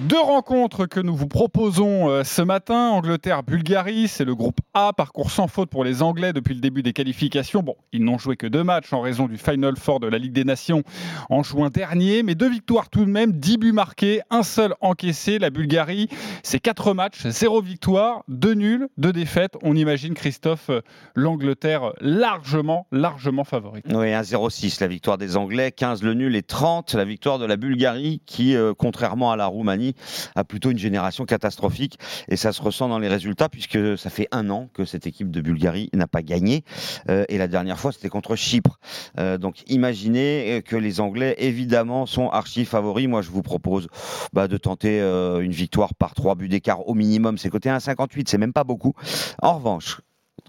[0.08, 2.90] Deux rencontres que nous vous proposons euh, ce matin.
[2.90, 6.92] Angleterre-Bulgarie, c'est le groupe A, parcours sans faute pour les Anglais depuis le début des
[6.92, 7.62] qualifications.
[7.62, 10.32] Bon, ils n'ont joué que deux matchs en raison du Final Four de la Ligue
[10.32, 10.82] des Nations
[11.30, 15.38] en juin dernier, mais deux victoires tout de même, 10 buts marqués, un seul encaissé.
[15.38, 16.08] La Bulgarie,
[16.42, 19.54] c'est quatre matchs, zéro victoire, deux nuls, deux défaites.
[19.62, 20.82] On imagine, Christophe, euh,
[21.14, 23.86] l'Angleterre largement, largement favorite.
[23.88, 27.56] Oui, 1-0-6, la victoire des Anglais, 15 le nul et 30 la victoire de la
[27.56, 29.91] Bulgarie qui, euh, contrairement à la Roumanie,
[30.36, 31.98] a plutôt une génération catastrophique.
[32.28, 35.32] Et ça se ressent dans les résultats puisque ça fait un an que cette équipe
[35.32, 36.64] de Bulgarie n'a pas gagné.
[37.10, 38.80] Euh, et la dernière fois, c'était contre Chypre.
[39.20, 43.08] Euh, donc imaginez euh, que les Anglais, évidemment, sont archi favoris.
[43.08, 43.88] Moi, je vous propose
[44.34, 47.38] bah, de tenter une victoire par trois buts d'écart au minimum.
[47.38, 48.94] C'est côté 1,58, c'est même pas beaucoup.
[49.42, 50.02] En revanche,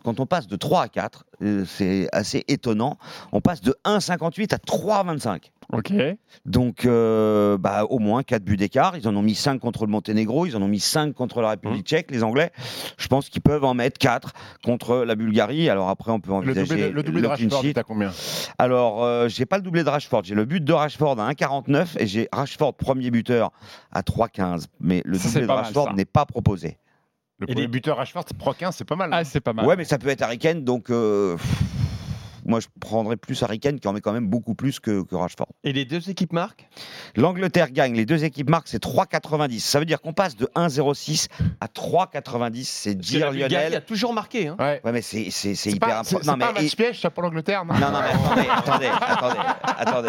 [0.05, 2.99] quand on passe de 3 à 4, euh, c'est assez étonnant.
[3.33, 5.51] On passe de 1,58 à 3,25.
[5.73, 5.93] Ok.
[6.45, 8.97] Donc, euh, bah, au moins 4 buts d'écart.
[8.97, 11.51] Ils en ont mis 5 contre le Monténégro, ils en ont mis 5 contre la
[11.51, 12.51] République tchèque, les Anglais.
[12.99, 14.33] Je pense qu'ils peuvent en mettre 4
[14.65, 15.71] contre la Bulgarie.
[15.71, 18.13] Alors après, on peut Le envisager doublé, de- le doublé de Rashford, t'as combien?
[18.59, 20.23] Alors, euh, j'ai pas le doublé de Rashford.
[20.25, 23.51] J'ai le but de Rashford à 1,49 et j'ai Rashford premier buteur
[23.93, 24.67] à 3,15.
[24.81, 26.77] Mais le Ça, doublé de Rashford n'est pas proposé.
[27.43, 29.11] Le premier buteur Rashford, c'est Pro 15, c'est pas mal.
[29.13, 29.67] Ah, c'est pas mal.
[29.67, 30.91] Ouais, mais ça peut être Harry Kane, donc.
[30.91, 31.37] euh,
[32.45, 35.15] moi, je prendrais plus Harry Kane qui en met quand même beaucoup plus que, que
[35.15, 35.49] Rashford.
[35.65, 36.69] Et les deux équipes marquent?
[37.17, 39.61] L'Angleterre gagne, les deux équipes marquent, c'est 3,90.
[39.61, 41.29] Ça veut dire qu'on passe de 1,06
[41.61, 42.65] à 3,90.
[42.65, 43.75] C'est dire Bulgarie Lionel.
[43.77, 44.49] a toujours marqué.
[44.49, 44.57] Hein.
[44.59, 44.81] Ouais.
[44.85, 46.19] Ouais, mais c'est c'est- c'est C'est hyper important.
[46.21, 49.39] c'est pas un mais- match piège ça pour l'Angleterre, non Non, non, mais attendez, attendez,
[49.63, 50.09] attendez,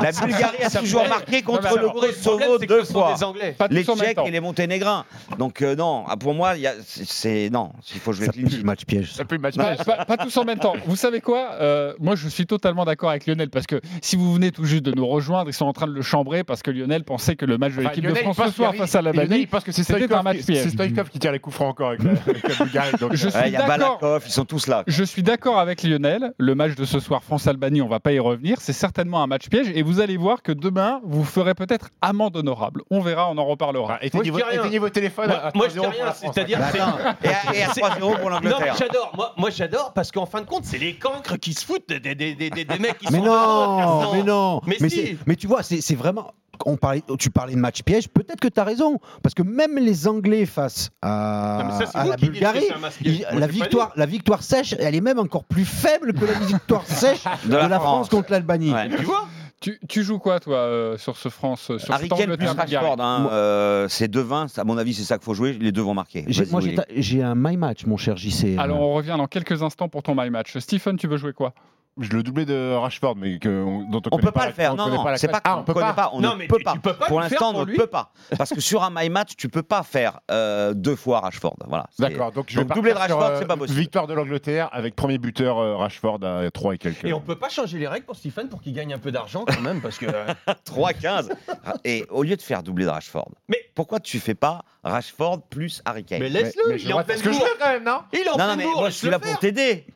[0.00, 3.14] La Bulgarie a toujours marqué contre Non, mais le Kosovo deux fois.
[3.14, 3.56] des Anglais.
[3.70, 5.04] Les Tchèques et les Monténégrins.
[5.38, 8.28] Donc euh, non, ah, pour moi, il y a- c'est- c'est non, il faut jouer
[8.28, 9.12] clean match piège.
[9.12, 9.78] Ça le match piège.
[9.84, 10.74] pas- pas tous en même temps.
[10.86, 14.32] Vous savez quoi Euh, Moi, je suis totalement d'accord avec Lionel parce que si vous
[14.34, 16.70] venez tout juste de nous rejoindre, ils sont en train de le chambrer parce que
[16.70, 19.12] Lionel pensait que le match de Enfin, l'équipe de France ce soir face à la
[19.12, 20.38] Lionel, pense que c'est c'était Stoïkov un match.
[20.44, 22.92] C'est Stoïkov qui tire les coups francs encore avec la, avec la Bulgarie.
[23.00, 23.98] donc, Je euh, suis Ouais, Il y a d'accord.
[24.00, 24.84] Balakov, ils sont tous là.
[24.86, 26.32] Je suis d'accord avec Lionel.
[26.38, 28.58] Le match de ce soir France-Albanie, on va pas y revenir.
[28.60, 32.36] C'est certainement un match piège et vous allez voir que demain, vous ferez peut-être amende
[32.36, 32.82] honorable.
[32.90, 33.94] On verra, on en reparlera.
[33.94, 34.30] bah, éteignez,
[34.78, 37.72] vos, téléphones Moi, à moi, 3-0 je dis rien, c'est-à-dire Bah, et à, et à
[37.72, 38.74] c'est- 3-0 pour Non, l'Angleterre.
[38.78, 39.12] j'adore.
[39.16, 42.00] Moi, moi j'adore parce qu'en fin de compte, c'est les cancres qui se foutent des,
[42.00, 43.24] des, des, des, des mecs qui Mais sont.
[43.24, 44.60] non, mais non.
[44.66, 45.16] Mais Mais, si.
[45.26, 46.32] mais tu vois, c'est vraiment.
[46.66, 48.08] On parlait, tu parlais de match piège.
[48.08, 52.16] Peut-être que tu as raison, parce que même les Anglais face à, Non, ça, la
[52.16, 52.66] Bulgarie,
[53.04, 56.34] ils- Moi, la victoire, la victoire sèche, elle est même encore plus faible que la
[56.34, 58.08] victoire sèche de, la, France.
[58.08, 58.72] contre l'Albanie.
[58.72, 58.88] Ouais.
[58.88, 59.26] Tu vois
[59.64, 63.30] Tu, tu joues quoi, toi, euh, sur ce France euh, sur Harry plus Rashford, hein,
[63.32, 64.60] euh, c'est 2-20.
[64.60, 65.54] À mon avis, c'est ça qu'il faut jouer.
[65.54, 66.26] Les deux vont marquer.
[66.50, 66.60] Moi,
[66.94, 68.58] j'ai un my match, mon cher JC.
[68.58, 70.58] Alors, on revient dans quelques instants pour ton my match.
[70.58, 71.54] Stephen, tu veux jouer quoi?
[71.96, 74.72] Le doublé de Rashford, mais que, on- dont on, On peut pas le faire.
[74.72, 75.92] on Non, non, c'est pas qu'on Ah, on peut connaît pas.
[75.92, 76.10] pas.
[76.12, 76.72] On Non, ne mais peut tu- pas.
[76.72, 78.12] tu peux pas Pour le faire l'instant, on ne peut pas.
[78.36, 81.56] Parce que sur un my match, tu peux pas faire euh, deux fois Rashford.
[81.68, 81.86] Voilà.
[81.98, 83.78] D'accord, donc je vais Donc, doublé de Rashford, euh, c'est pas possible.
[83.78, 87.04] Victoire de l'Angleterre avec premier buteur euh, Rashford à 3 et quelques.
[87.04, 89.44] Et on peut pas changer les règles pour Stephen pour qu'il gagne un peu d'argent
[89.46, 90.06] quand même parce que.
[90.06, 90.26] euh,
[90.66, 91.30] 3-15.
[91.84, 95.82] Et au lieu de faire doubler de Rashford, Mais- pourquoi tu fais pas Rashford plus
[95.84, 96.20] Harry Kane?
[96.20, 97.46] Mais laisse-le, je il est en pleine ce que je bourre.
[97.46, 99.10] veux quand même, non Il est en Non, non, pleine mais bourre, moi je suis
[99.10, 99.86] là pour t'aider.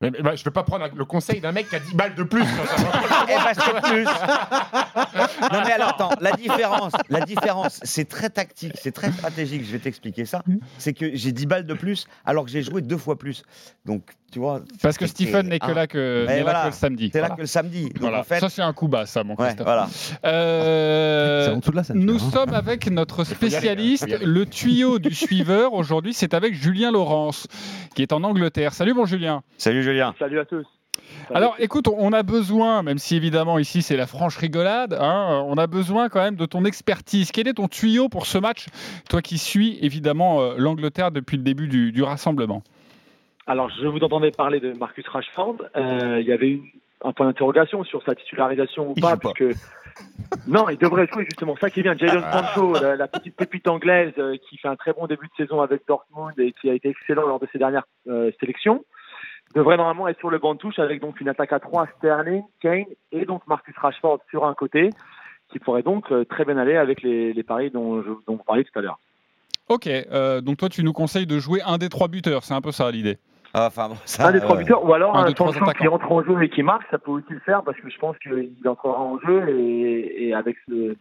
[0.00, 2.14] Mais, mais, bah, Je peux pas prendre le conseil d'un mec qui a 10 balles
[2.14, 2.44] de plus.
[3.30, 4.04] Eh ben, c'est plus.
[4.04, 9.64] non mais alors attends, la différence, la différence, c'est très tactique, c'est très stratégique.
[9.64, 10.42] Je vais t'expliquer ça.
[10.78, 13.42] C'est que j'ai 10 balles de plus alors que j'ai joué deux fois plus.
[13.84, 14.60] Donc tu vois.
[14.82, 17.10] Parce que Stephen n'est que hein, là que, Mais n'est là voilà, que le samedi.
[17.10, 17.84] T'es là que le samedi.
[17.88, 18.20] Donc Voilà.
[18.20, 19.88] en fait, Ça, c'est un coup bas, ça, mon ouais, voilà.
[20.24, 22.30] Euh, C'est en dessous de la ceinture, nous hein.
[22.30, 24.18] sommes avec notre aller, spécialiste, aller.
[24.24, 25.72] le tuyau du suiveur.
[25.72, 27.46] Aujourd'hui, c'est avec Julien Laurence,
[27.94, 28.74] qui est en Angleterre.
[28.74, 29.42] Salut, mon Julien.
[29.56, 30.14] Salut Julien.
[30.18, 30.66] Salut à tous.
[31.34, 35.56] Alors, écoute, on a besoin, même si évidemment ici c'est la franche rigolade, hein, on
[35.56, 37.32] a besoin quand même de ton expertise.
[37.32, 38.66] Quel est ton tuyau pour ce match,
[39.08, 42.62] toi qui suis évidemment euh, l'Angleterre depuis le début du, du rassemblement
[43.48, 45.56] Alors, je vous entendais parler de Marcus Rashford.
[45.74, 46.66] Euh, il y avait une-
[47.02, 49.56] un point d'interrogation sur sa titularisation ou pas, puisque
[50.46, 51.56] non, il devrait jouer justement.
[51.60, 54.92] Ça qui vient, Jadon Sancho, la, la petite pépite anglaise euh, qui fait un très
[54.92, 57.86] bon début de saison avec Dortmund et qui a été excellent lors de ses dernières
[58.08, 58.84] euh, sélections,
[59.54, 62.42] devrait normalement être sur le banc de touche avec donc une attaque à 3 Sterling,
[62.60, 64.90] Kane et donc Marcus Rashford sur un côté,
[65.50, 68.44] qui pourrait donc euh, très bien aller avec les, les paris dont, je, dont vous
[68.44, 68.98] parliez tout à l'heure.
[69.68, 69.88] Ok,
[70.42, 72.90] donc toi tu nous conseilles de jouer un des trois buteurs, c'est un peu ça
[72.90, 73.18] l'idée.
[73.54, 75.88] Ah, Enfin, bon, ça, un des trois euh, buteurs, ou alors un, deux, trois qui
[75.88, 78.16] entre en jeu et qui marque, ça peut aussi le faire parce que je pense
[78.18, 80.94] qu'il entrera en jeu et, et avec ce-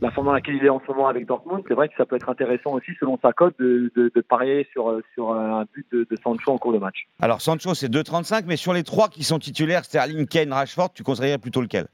[0.00, 2.06] la forme dans laquelle il est en ce moment avec Dortmund, c'est vrai que ça
[2.06, 5.86] peut être intéressant aussi selon sa cote de, de, de parier sur, sur un but
[5.92, 7.06] de, de Sancho en cours de match.
[7.20, 11.02] Alors Sancho c'est 2,35, mais sur les trois qui sont titulaires, Sterling, Kane, Rashford, tu
[11.02, 11.86] conseillerais plutôt lequel?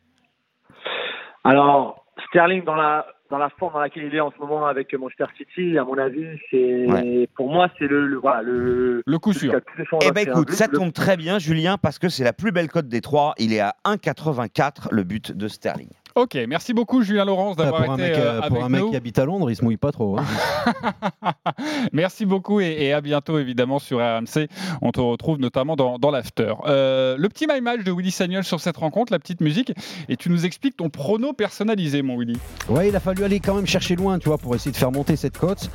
[1.45, 4.95] Alors Sterling dans la dans la forme dans laquelle il est en ce moment avec
[4.95, 9.33] Manchester City, à mon avis, c'est pour moi c'est le, le voilà le Le coup
[9.33, 9.55] sûr.
[10.03, 12.89] Eh ben écoute, ça tombe très bien Julien parce que c'est la plus belle cote
[12.89, 13.35] des trois.
[13.39, 15.91] Il est à 1,84 le but de Sterling.
[16.19, 18.81] Ok, merci beaucoup Julien Laurence Ah, d'avoir été mec, euh, euh, avec pour un mec
[18.81, 18.91] nous.
[18.91, 20.19] qui habite à Londres, il se mouille pas trop.
[20.19, 20.25] hein.
[21.93, 24.49] Merci beaucoup et, et à bientôt évidemment sur RMC.
[24.83, 26.55] On te retrouve notamment dans, dans l'after.
[26.67, 29.73] Euh, le petit my match de Willy Sagnol sur cette rencontre, la petite musique,
[30.09, 32.37] et tu nous expliques ton prono personnalisé, mon Willy.
[32.69, 34.91] Ouais, il a fallu aller quand même chercher loin, tu vois, pour essayer de faire
[34.91, 35.71] monter cette cote.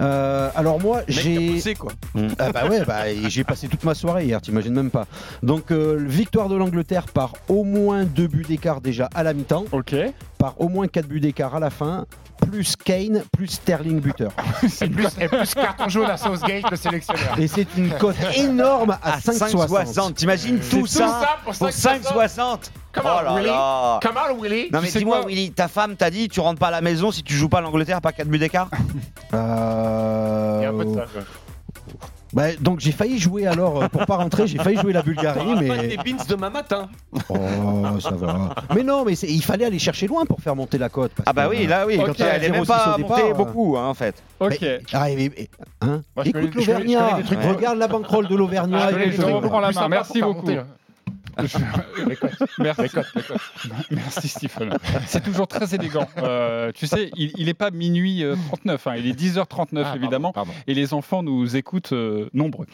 [0.00, 1.62] Euh, alors moi, j'ai.
[1.78, 1.92] quoi.
[2.40, 5.06] Ah bah ouais, bah, j'ai passé toute ma soirée hier, t'imagines même pas.
[5.44, 9.64] Donc euh, victoire de l'Angleterre par au moins deux buts d'écart déjà à la mi-temps,
[10.38, 12.06] Par au moins quatre buts d'écart à la fin,
[12.50, 14.30] plus Kane, plus Sterling buteur.
[14.82, 17.38] Et plus, et plus carton jaune à Southgate, le sélectionneur.
[17.38, 19.92] Et c'est une cote énorme à, À 5,60.
[19.94, 20.12] 5,60.
[20.14, 22.02] T'imagines tout, tout ça, pour pour 5,60.
[22.12, 22.58] 5,60
[22.92, 24.00] Comment, Oh là Willy là.
[24.02, 26.80] Comment, Willy Non mais dis-moi Willy, ta femme t'a dit tu rentres pas à la
[26.80, 28.68] maison si tu joues pas l'Angleterre, pas 4 buts d'écart
[29.34, 31.04] Euh, Il y a un peu de ça.
[31.12, 31.22] quoi.
[32.32, 35.54] Bah, donc j'ai failli jouer alors, euh, pour pas rentrer, j'ai failli jouer la Bulgarie,
[35.54, 35.88] Pas mais...
[35.88, 36.88] des beans demain matin.
[37.28, 37.36] Oh,
[38.00, 38.54] ça va.
[38.74, 41.12] Mais non, mais c'est- il fallait aller chercher loin pour faire monter la cote.
[41.16, 42.94] parce Ah bah que, oui, euh, là oui, quand t'as elle est 0,6 même pas
[42.96, 44.22] au montée beaucoup hein, en fait.
[44.40, 44.58] Ok.
[44.60, 45.48] Mais- ah, mais- mais-
[45.82, 48.28] hein Moi, je Écoute connais- je connais- je l'Auvergnat, connais des trucs- regarde la banquerolle
[48.28, 48.78] de l'Auvergnat.
[48.82, 49.88] Ah, je connais la main.
[49.88, 50.50] Merci beaucoup.
[52.58, 52.82] Merci.
[53.90, 54.76] Merci Stephen.
[55.06, 56.06] C'est toujours très élégant.
[56.18, 60.32] Euh, tu sais, il n'est pas minuit euh, 39, hein, il est 10h39 Ah, évidemment,
[60.32, 60.52] pardon.
[60.66, 62.66] et les enfants nous écoutent euh, nombreux.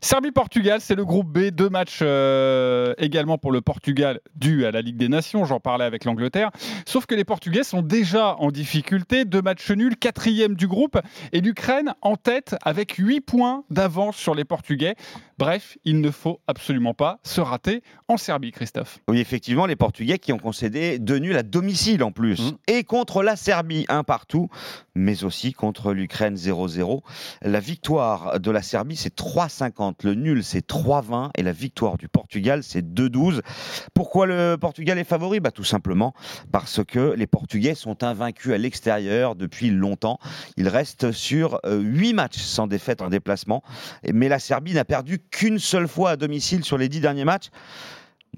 [0.00, 4.80] Serbie-Portugal, c'est le groupe B, deux matchs euh, également pour le Portugal dû à la
[4.82, 6.50] Ligue des Nations, j'en parlais avec l'Angleterre,
[6.86, 10.98] sauf que les Portugais sont déjà en difficulté, deux matchs nuls, quatrième du groupe,
[11.32, 14.94] et l'Ukraine en tête avec 8 points d'avance sur les Portugais.
[15.38, 19.00] Bref, il ne faut absolument pas se rater en Serbie, Christophe.
[19.06, 22.40] Oui, effectivement, les Portugais qui ont concédé deux nuls à domicile en plus.
[22.40, 22.56] Mmh.
[22.66, 24.48] Et contre la Serbie, un partout,
[24.94, 27.02] mais aussi contre l'Ukraine 0-0.
[27.42, 29.96] La victoire de la Serbie, c'est 3-50.
[30.04, 31.30] Le nul, c'est 3-20.
[31.36, 33.42] Et la victoire du Portugal, c'est 2-12.
[33.92, 35.40] Pourquoi le Portugal est favori?
[35.40, 36.14] Bah, Tout simplement
[36.50, 40.18] parce que les Portugais sont invaincus à l'extérieur depuis longtemps.
[40.56, 43.62] Ils restent sur 8 matchs sans défaite en déplacement.
[44.10, 47.50] Mais la Serbie n'a perdu qu'une seule fois à domicile sur les 10 derniers matchs.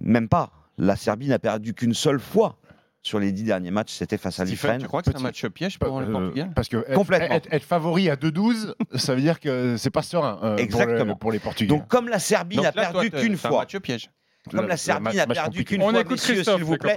[0.00, 0.50] Même pas.
[0.78, 2.56] La Serbie n'a perdu qu'une seule fois
[3.02, 3.92] sur les 10 derniers matchs.
[3.92, 4.80] C'était face à l'Ukraine.
[4.80, 6.52] tu crois que c'est un match piège pour le Euh, Portugal?
[6.54, 7.34] Parce que être, Complètement.
[7.34, 10.60] être- être favori à 2-12, ça veut dire que c'est pas serein euh, pour, le-
[10.62, 11.16] Exactement.
[11.16, 11.68] pour les Portugais.
[11.68, 14.10] Donc, comme la Serbie n'a perdu qu'une c'est un fois, match piège.
[14.50, 16.96] comme la Serbie n'a perdu qu'une fois, s'il vous plaît,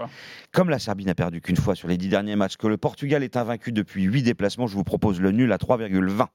[0.52, 3.24] comme la Serbie n'a perdu qu'une fois sur les 10 derniers matchs, que le Portugal
[3.24, 6.28] est invaincu depuis 8 déplacements, je vous propose le nul à 3,20.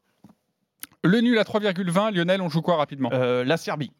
[1.04, 3.11] Le nul à 3,20, Lionel, on joue quoi rapidement?
[3.12, 3.92] Euh, la Serbie.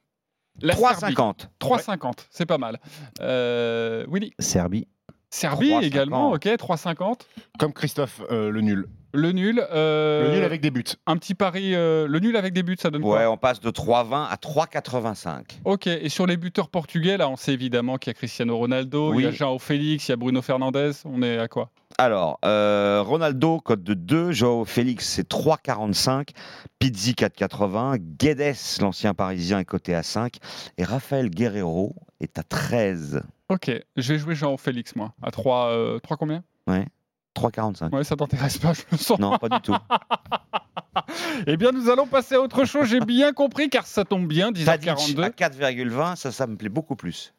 [0.61, 1.15] La Serbie.
[1.15, 1.49] 3,50.
[1.61, 2.79] 3,50, c'est pas mal.
[3.21, 4.87] Euh, Willy Serbie.
[5.31, 5.83] Serbie 3,50.
[5.85, 7.21] également, ok, 3,50.
[7.59, 8.87] Comme Christophe, euh, le nul.
[9.13, 9.63] Le nul.
[9.73, 10.85] euh, Le nul avec des buts.
[11.07, 13.61] Un petit pari, euh, le nul avec des buts, ça donne Ouais, quoi on passe
[13.61, 15.61] de 3,20 à 3,85.
[15.65, 19.15] Ok, et sur les buteurs portugais, là, on sait évidemment qu'il y a Cristiano Ronaldo,
[19.15, 19.31] il y a.
[19.31, 21.71] João Félix, il y a Bruno Fernandes, on est à quoi?
[22.01, 24.31] Alors, euh, Ronaldo, code de 2.
[24.31, 26.29] Joao Félix, c'est 3,45.
[26.79, 27.99] Pizzi, 4,80.
[27.99, 30.37] Guedes, l'ancien parisien, est coté à 5.
[30.79, 33.23] Et Raphaël Guerrero est à 13.
[33.49, 36.45] Ok, je vais jouer João Félix, moi, à 3, euh, 3 combien?
[36.69, 36.87] Ouais.
[37.35, 37.93] 3,45.
[37.93, 39.19] Ouais, ça t'intéresse pas, je le sens.
[39.19, 39.75] Non, pas du tout.
[41.47, 44.53] Eh bien, nous allons passer à autre chose, j'ai bien compris, car ça tombe bien,
[44.53, 45.31] Tadic à 10h42.
[45.31, 47.33] 4,20, ça, ça me plaît beaucoup plus.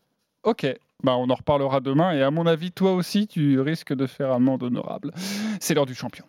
[0.43, 0.65] Ok,
[1.03, 4.31] bah, on en reparlera demain, et à mon avis, toi aussi, tu risques de faire
[4.31, 5.11] amende honorable.
[5.59, 6.23] C'est l'heure du champion.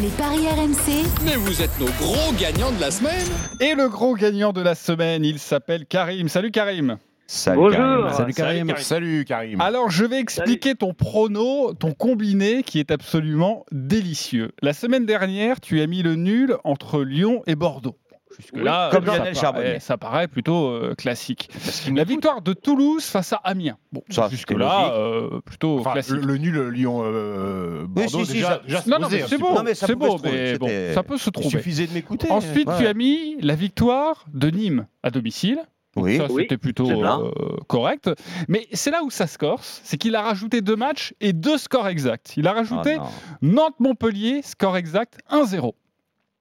[0.00, 3.26] Les paris RMC, Mais vous êtes nos gros gagnants de la semaine
[3.60, 6.28] Et le gros gagnant de la semaine, il s'appelle Karim.
[6.28, 7.76] Salut Karim Salut, Bonjour.
[7.76, 8.10] Karim.
[8.12, 8.72] Salut Karim.
[8.76, 9.60] Salut Karim.
[9.60, 14.52] Alors, je vais expliquer ton prono, ton combiné qui est absolument délicieux.
[14.60, 17.96] La semaine dernière, tu as mis le nul entre Lyon et Bordeaux.
[18.38, 21.48] Jusque-là, comme ça, Lionel paraît, ça paraît plutôt euh, classique.
[21.92, 23.76] La victoire de Toulouse face à Amiens.
[23.92, 26.14] Bon, Ça, jusque-là, euh, plutôt Enfin, classique.
[26.16, 29.62] le, le nul Lyon-Bordeaux, Oui, si, si, déjà, ça- Non, non, un c'est beau, ça
[29.86, 31.48] c'est beau, mais bon, ça peut se Il trouver.
[31.50, 32.30] suffisait de m'écouter.
[32.30, 35.58] Ensuite, tu as mis la victoire de Nîmes à domicile.
[35.96, 36.16] Oui.
[36.16, 37.30] ça, Oui, c'était plutôt euh,
[37.68, 38.10] correct.
[38.48, 41.56] Mais c'est là où ça se corse, c'est qu'il a rajouté deux matchs et deux
[41.56, 42.36] scores exacts.
[42.36, 43.04] Il a Ah, rajouté non.
[43.42, 45.72] Nantes-Montpellier, score exact 1-0.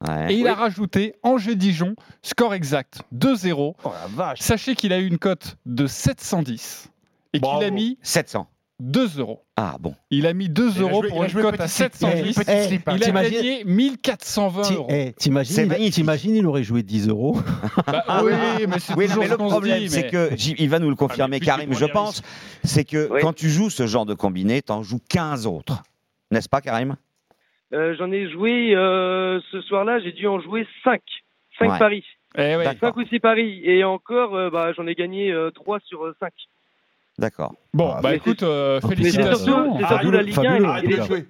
[0.07, 0.33] Ouais.
[0.33, 0.49] Et il Oui.
[0.49, 3.75] a rajouté Angers-Dijon, score exact 2-0.
[3.83, 4.39] Oh la vache.
[4.41, 6.89] Sachez qu'il a eu une cote de 710
[7.33, 8.47] et qu'il a mis 700.
[8.79, 9.43] 2 euros.
[9.55, 9.95] Ah bon.
[10.09, 11.93] Il a mis 2 Il a euros joué- pour une cote à slip.
[12.01, 12.35] Il a joué 710.
[12.43, 12.95] petit slip, hein.
[12.97, 14.87] Il a gagné 1420 Ti- euros.
[14.89, 15.93] eh, T'imagines, il- magnifique.
[15.93, 17.37] t'imagines, il aurait joué 10 euros.
[17.87, 18.31] Bah, oui,
[18.67, 20.79] mais c'est Oui, mais ce le qu'on se problème, dit, c'est mais- que il va
[20.79, 22.23] nous le confirmer, Ah, Karim, je pense,
[22.65, 23.19] c'est que Oui.
[23.21, 25.83] quand tu joues ce genre de combiné, t'en joues 15 autres.
[26.31, 26.95] N'est-ce pas, Karim?
[27.97, 31.01] J'en ai joué euh, ce soir-là, j'ai dû en jouer 5.
[31.59, 31.79] 5 Ouais.
[31.79, 32.05] paris.
[32.37, 32.63] Eh ouais.
[32.63, 32.89] D'accord.
[32.89, 33.61] 5 ou 6 paris.
[33.63, 36.31] Et encore, euh, bah, j'en ai gagné 3 sur 5.
[37.19, 37.53] D'accord.
[37.75, 39.77] Bon, Ah, bah mais écoute, euh, félicitations.
[39.77, 40.63] surtout, c'est surtout la Ligue 1 fabuleux.
[40.63, 41.27] et Arrête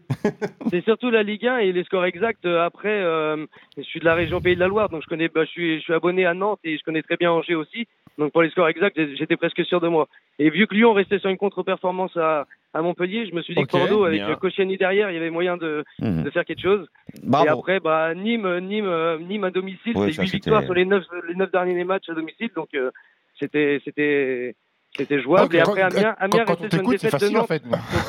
[0.72, 2.46] les- surtout la Ligue 1 et les scores exacts.
[2.46, 5.28] Euh, Après, euh, je suis de la région Pays de la Loire, donc je connais,
[5.28, 7.86] bah, je suis, je suis abonné à Nantes et je connais très bien Angers aussi.
[8.18, 10.08] Donc pour les scores exacts, j'étais presque sûr de moi.
[10.40, 12.46] Et vu que Lyon restait sur une contre-performance à,
[12.76, 14.36] à Montpellier, je me suis dit que Bordeaux, avec bien.
[14.36, 16.24] Koscielny derrière, il y avait moyen de, Mhm.
[16.24, 16.88] de faire quelque chose.
[17.24, 17.46] Bravo.
[17.46, 20.64] Et après, bah, Nîmes, Nîmes, euh, Nîmes à domicile, Oui, c'est ça, 8 c'était- victoires
[20.64, 22.92] sur les 9, les 9 derniers matchs à domicile, donc euh,
[23.40, 24.56] c'était, c'était,
[24.96, 25.56] c'était jouable.
[25.56, 27.64] Et quand- après, Amiens, quand- Amiens restait sur une défaite de en fait.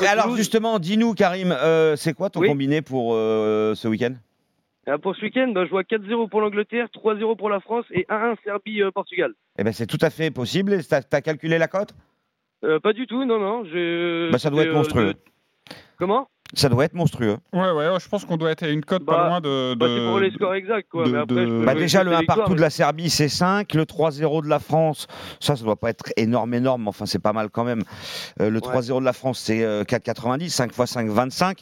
[0.07, 2.47] alors justement, dis-nous, Karim, euh, c'est quoi ton Oui.
[2.47, 4.13] combiné pour euh, ce week-end?
[5.01, 8.35] Pour ce week-end, bah, je vois 4-0 pour l'Angleterre, 3-0 pour la France et 1-1
[8.43, 9.33] Serbie-Portugal.
[9.57, 10.77] Eh ben, c'est tout à fait possible.
[10.87, 11.93] T'as as calculé la cote?
[12.63, 13.63] Euh, pas du tout, non, non.
[14.31, 15.13] Bah, ça doit être euh, monstrueux.
[15.13, 15.19] de-
[15.97, 16.27] Comment?
[16.55, 17.37] Ça doit être monstrueux.
[17.53, 19.75] Ouais, ouais, je pense qu'on doit être à une cote Bah, pas loin de.
[19.75, 21.05] bah, C'est de- pour les scores exacts, quoi.
[21.05, 22.61] de- mais après, de- je peux Bah, déjà, le les 1 victoires, partout mais- de
[22.61, 23.73] la Serbie, c'est 5.
[23.73, 25.07] Le 3-0 de la France,
[25.39, 27.83] ça, ça doit pas être énorme, énorme, mais enfin, c'est pas mal quand même.
[28.41, 30.49] Euh, le 3-0 de la France, c'est euh, 4,90.
[30.49, 31.61] 5 x 5, 25.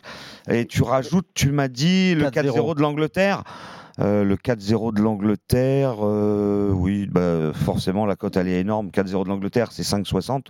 [0.50, 2.54] Et tu rajoutes, tu m'as dit, le 4-0.
[2.72, 3.44] 4-0 de l'Angleterre.
[4.00, 8.90] Euh, le 4-0 de l'Angleterre, euh, oui, bah, forcément la cote elle est énorme.
[8.92, 10.48] 4-0 de l'Angleterre, c'est 5,60.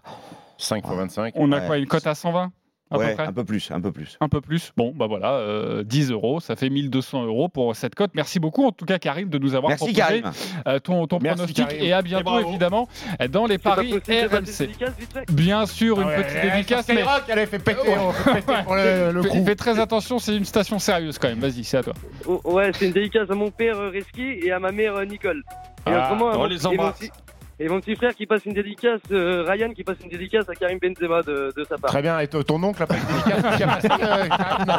[0.58, 1.34] 5 x 25.
[1.36, 1.65] On a Ouais.
[1.67, 2.51] quoi Une cote à 120
[2.93, 4.17] à peu Ouais, près un peu plus, un peu plus.
[4.21, 4.71] Un peu plus.
[4.77, 8.12] Bon, bah voilà, euh, 10 euros, ça fait 1200 euros pour cette cote.
[8.13, 10.32] Merci beaucoup, en tout cas, Karim, de nous avoir Merci, proposé Karim.
[10.67, 11.67] euh, ton, ton Merci, pronostic.
[11.67, 11.83] Karim.
[11.83, 12.87] Et à bientôt, évidemment,
[13.29, 14.69] dans les paris RMC.
[15.31, 18.75] Bien sûr, une Ah ouais, petite dédicace, mais Skyrock, elle fait péter, fait péter pour
[18.75, 21.39] le, le fais, très attention, c'est une station sérieuse quand même.
[21.39, 21.94] Vas-y, c'est à toi.
[22.27, 25.06] Oh, Ouais, c'est une dédicace à mon père euh, Reski et à ma mère euh,
[25.06, 25.44] Nicole.
[25.87, 27.00] Et Ah, autrement, on les embrasse.
[27.60, 30.56] Et mon petit frère qui passe une dédicace, euh, Ryan qui passe une dédicace à
[30.56, 31.91] Karim Benzema de, de sa part.
[31.91, 34.73] Très bien, et ton oncle a pas une dédicace qui a passé, euh, Karim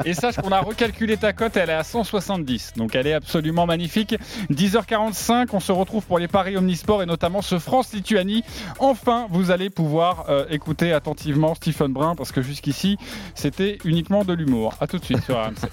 [0.04, 2.72] Et sache qu'on a recalculé ta cote, elle est à 170.
[2.76, 4.16] Donc elle est absolument magnifique.
[4.50, 8.42] 10h45, on se retrouve pour les paris Omnisport et notamment ce France-Lituanie.
[8.80, 12.98] Enfin, vous allez pouvoir euh, écouter attentivement Stephen Brun parce que jusqu'ici,
[13.36, 14.74] c'était uniquement de l'humour.
[14.80, 15.68] A tout de suite sur RMC.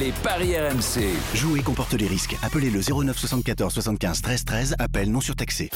[0.00, 1.04] Les paris RMC.
[1.34, 2.36] Jouer comporte les risques.
[2.42, 4.76] Appelez le 09 74 75 13 13.
[4.78, 5.68] Appel non surtaxé.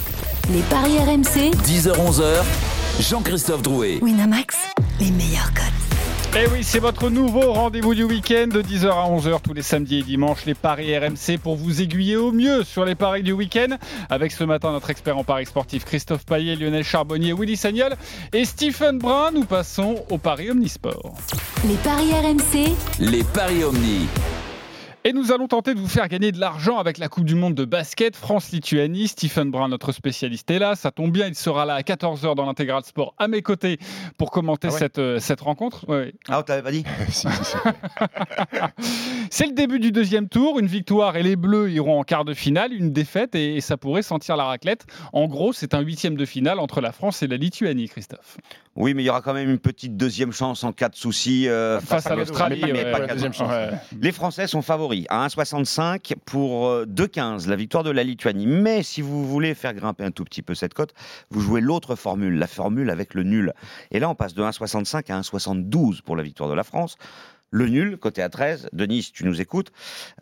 [0.50, 1.50] Les paris RMC.
[1.66, 2.42] 10h-11h.
[3.00, 3.98] Jean-Christophe Drouet.
[4.00, 4.56] Winamax,
[4.98, 6.40] les meilleurs cotes.
[6.40, 9.98] Et oui, c'est votre nouveau rendez-vous du week-end de 10h à 11h tous les samedis
[9.98, 13.76] et dimanches, les paris RMC pour vous aiguiller au mieux sur les paris du week-end.
[14.08, 17.94] Avec ce matin notre expert en paris sportif Christophe Paillet, Lionel Charbonnier, Willy Sagnol
[18.32, 19.32] et Stephen Brun.
[19.32, 21.12] Nous passons au paris Omnisport.
[21.68, 22.72] Les paris RMC.
[23.00, 24.08] Les paris Omni.
[25.04, 27.56] Et nous allons tenter de vous faire gagner de l'argent avec la Coupe du Monde
[27.56, 29.08] de basket France-Lituanie.
[29.08, 30.76] Stephen Brun, notre spécialiste, est là.
[30.76, 33.78] Ça tombe bien, il sera là à 14h dans l'intégral sport à mes côtés
[34.16, 35.88] pour commenter Ah ouais cette, euh, cette rencontre.
[35.88, 36.14] Ouais.
[36.28, 37.56] Ah, on t'avait pas dit Si, si, si.
[39.34, 40.58] C'est le début du deuxième tour.
[40.58, 42.74] Une victoire et les Bleus iront en quart de finale.
[42.74, 44.84] Une défaite et, et ça pourrait sentir la raclette.
[45.14, 48.36] En gros, c'est un huitième de finale entre la France et la Lituanie, Christophe.
[48.76, 51.48] Oui, mais il y aura quand même une petite deuxième chance en cas de souci
[51.48, 52.62] euh, Face à l'Australie.
[52.62, 53.70] ouais, ouais.
[54.02, 58.46] Les Français sont favoris à 1,65 pour euh, 2,15 la victoire de la Lituanie.
[58.46, 60.92] Mais si vous voulez faire grimper un tout petit peu cette cote,
[61.30, 63.54] vous jouez l'autre formule, la formule avec le nul.
[63.92, 66.98] Et là, on passe de 1,65 à 1,72 pour la victoire de la France.
[67.52, 69.72] Le nul, côté à 13, Denis, tu nous écoutes,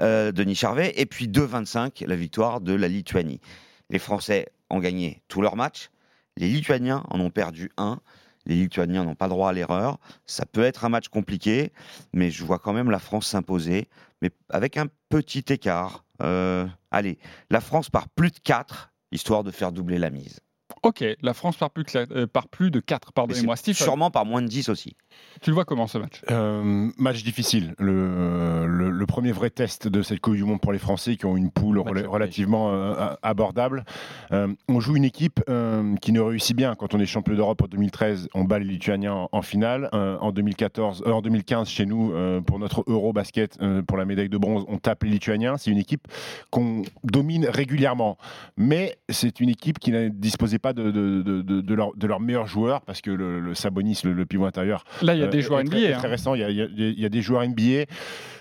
[0.01, 3.41] euh, Denis Charvet, et puis 2,25 la victoire de la Lituanie.
[3.89, 5.91] Les Français ont gagné tous leurs matchs,
[6.37, 8.01] les Lituaniens en ont perdu un.
[8.47, 9.99] Les Lituaniens n'ont pas droit à l'erreur.
[10.27, 11.73] Ça peut être un match compliqué,
[12.13, 13.89] mais je vois quand même la France s'imposer,
[14.23, 16.05] mais avec un petit écart.
[16.23, 17.19] Euh, allez,
[17.51, 20.41] la France par plus de 4, histoire de faire doubler la mise.
[20.83, 23.57] Ok, la France par plus, euh, par plus de 4, Mais pardonnez-moi.
[23.57, 24.97] sûrement par moins de 10 aussi.
[25.43, 26.23] tu le vois comment ce match?
[26.31, 27.75] Euh, match difficile.
[27.79, 31.27] Le, le, le premier vrai test de cette Coupe du Monde pour les Français qui
[31.27, 33.85] ont une poule rela- relativement euh, abordable.
[34.33, 36.75] Euh, on joue une équipe euh, qui ne réussit bien.
[36.77, 39.89] Quand on est champion d'Europe en 2013, on bat les Lituaniens en, en finale.
[39.93, 43.97] Euh, en, 2014, euh, en 2015, chez nous, euh, pour notre Euro basket, euh, pour
[43.99, 45.57] la médaille de bronze, on tape les Lituaniens.
[45.59, 46.07] C'est une équipe
[46.51, 48.17] qu'on domine régulièrement.
[48.57, 52.07] Mais c'est une équipe qui ne disposait pas de, de, de, de, de leur, de
[52.07, 55.23] leurs meilleurs joueurs parce que le, le Sabonis, le, le pivot intérieur, Là, il y
[55.23, 55.77] a euh, des joueurs NBA.
[55.95, 55.99] hein.
[55.99, 57.85] Très récent, il y, a, des joueurs NBA.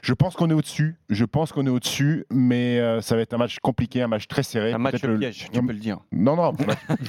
[0.01, 0.95] Je pense qu'on est au-dessus.
[1.09, 4.27] Je pense qu'on est au-dessus, mais euh, ça va être un match compliqué, un match
[4.27, 4.71] très serré.
[4.73, 5.97] Un match le- piège, tu peux le dire.
[6.11, 6.53] Non, non.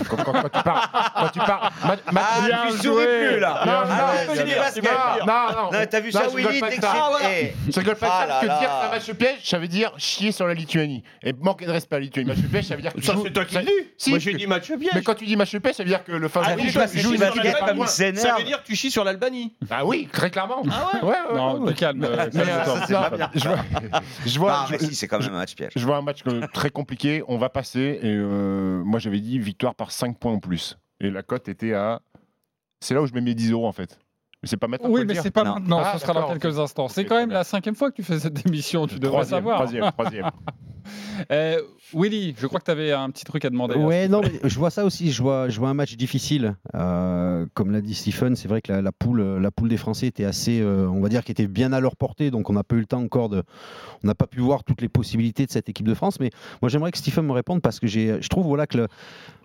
[0.09, 2.83] quand, quand- quand tu parles, quand tu parles, ma- ma- Ah, Bien tu joué.
[2.83, 4.87] souris plus là Non, Ah, non, non, non,
[5.27, 6.61] non, non, Non, T'as vu ça, Willy.
[6.83, 7.11] Ah.
[7.31, 10.33] Eh, Je rigole pas Ah que dire c'est un match piège, ça veut dire chier
[10.33, 11.03] sur la Lituanie.
[11.23, 12.29] Et manquer de respect à la Lituanie.
[12.29, 14.11] Match piège, ça veut dire Ça, c'est toi qui dis.
[14.11, 15.00] Moi, j'ai dit match piège.
[15.01, 16.69] Mais quand tu dis match piège, ça veut dire que le Ah favori oui,
[17.01, 17.87] joue, une pas.
[17.87, 19.55] Ça veut dire que tu chies sur l'Albanie.
[19.71, 20.63] Ah oui, très clairement.
[20.71, 22.05] Ah ouais Non, ouais, calme.
[22.05, 23.59] euh, Mais, calme-toi, euh, je vois,
[24.27, 25.73] je vois, Ah, mais je- si, c'est quand même un match piège.
[25.75, 27.23] je vois un match euh, très compliqué.
[27.29, 27.99] On va passer.
[28.03, 30.79] Et euh, moi, j'avais dit victoire par 5 points en plus.
[31.01, 32.01] Et la cote était à.
[32.81, 33.99] C'est là où je mets mes 10 euros en fait.
[34.43, 34.89] Mais c'est pas maintenant.
[34.91, 35.23] Oui, le mais dire.
[35.23, 35.55] c'est pas Non.
[35.55, 36.89] maintenant, Ah, ce sera dans d'accord, quelques instants.
[36.89, 37.39] C'est Ok, quand très même bien.
[37.39, 39.57] la cinquième fois que tu fais cette émission, tu devrais Troisième, savoir.
[39.57, 40.31] Troisième, troisième.
[41.33, 41.61] Euh,
[41.95, 43.75] Willy, je crois que tu avais un petit truc à demander.
[43.75, 45.11] Ouais, non, mais je vois ça aussi.
[45.13, 46.55] Je vois, je vois un match difficile.
[46.75, 50.07] Euh, comme l'a dit Stephen, c'est vrai que la, la poule, la poule des Français
[50.07, 52.31] était assez, euh, on va dire, qui était bien à leur portée.
[52.31, 53.43] Donc, on n'a pas eu le temps encore de,
[54.05, 56.21] on n'a pas pu voir toutes les possibilités de cette équipe de France.
[56.21, 56.31] Mais
[56.63, 58.89] moi, j'aimerais que Stephen me réponde parce que j'ai, je trouve, voilà, que le-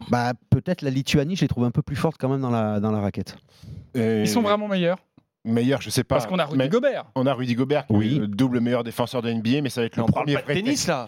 [0.10, 2.80] bah, peut-être la Lituanie, je les trouve un peu plus forte quand même dans la,
[2.80, 3.38] dans la raquette.
[3.96, 4.98] Et Ils sont vraiment meilleurs
[5.46, 6.16] meilleurs, je sais pas.
[6.16, 7.06] parce qu'on a Rudy mais Gobert.
[7.16, 8.16] On a Rudy Gobert, qui Oui.
[8.16, 10.26] est le double meilleur défenseur de NBA, mais ça va être Mais le on parle
[10.26, 11.08] premier pas de tennis là.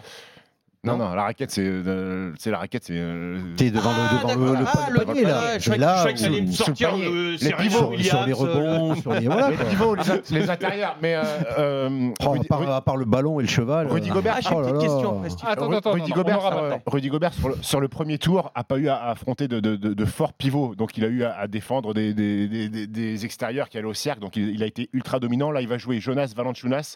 [0.84, 2.94] Non, non, la raquette, c'est euh, c'est la raquette, c'est.
[2.96, 5.58] euh, T'es devant le, devant le, le, Ah, le panier, là.
[5.58, 8.26] je croyais là, que ça allait me sur- sortir sur le Les pivots, sur, sur
[8.26, 9.50] les rebonds, sur les voilà.
[9.50, 10.96] les pivots, les, les intérieurs.
[11.02, 11.22] Mais euh,
[11.58, 13.88] euh, Oh, à, Rudy, part, à part le ballon et le cheval.
[13.88, 14.94] Rudy euh, Gobert, Ah, j'ai oh une là petite là.
[14.94, 15.22] question.
[15.48, 16.76] Attends, attends, Rudy Gobert, euh.
[16.86, 19.58] Rudy Gobert sur, le, sur le premier tour a pas eu à, à affronter de,
[19.58, 22.86] de- de- de forts pivots, donc il a eu à, à défendre des, des- des-
[22.86, 25.50] des- extérieurs qui allaient au cercle, donc il, il a été ultra dominant.
[25.50, 26.94] Là, il va jouer Jonas Valanciunas,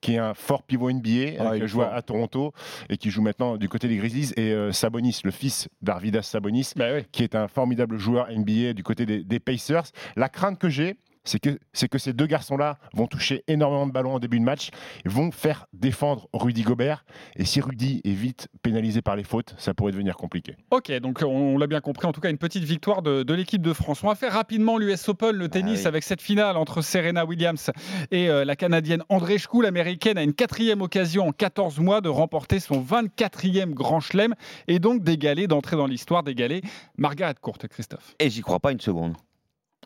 [0.00, 1.00] qui est un fort pivot NBA,
[1.38, 1.92] Ah, euh, qui a est joué fort.
[1.94, 2.52] à Toronto
[2.88, 6.72] et qui joue maintenant du côté des Grizzlies, et euh, Sabonis, le fils d'Arvidas Sabonis,
[6.76, 7.04] Bah oui.
[7.12, 9.84] qui est un formidable joueur NBA du côté des, des Pacers.
[10.16, 10.96] La crainte que j'ai,
[11.28, 14.70] c'est que, ces deux garçons-là vont toucher énormément de ballons en début de match,
[15.04, 17.04] et vont faire défendre Rudy Gobert.
[17.36, 20.56] Et si Rudy est vite pénalisé par les fautes, ça pourrait devenir compliqué.
[20.70, 23.62] Ok, donc on l'a bien compris, en tout cas une petite victoire de, de l'équipe
[23.62, 24.02] de France.
[24.02, 25.86] On va faire rapidement l'US Open, le tennis, oui.
[25.86, 27.70] avec cette finale entre Serena Williams
[28.10, 29.62] et euh, la Canadienne Andreescu.
[29.62, 34.34] L'Américaine a une quatrième occasion en 14 mois de remporter son 24e Grand Chelem
[34.66, 36.62] et donc d'égaler, d'entrer dans l'histoire, d'égaler
[36.96, 38.14] Margaret Court, Christophe.
[38.18, 39.14] Et j'y crois pas une seconde.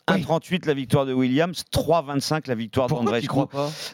[0.09, 3.29] 1,38 la victoire de Williams, 3,25 la victoire d'Andrescu.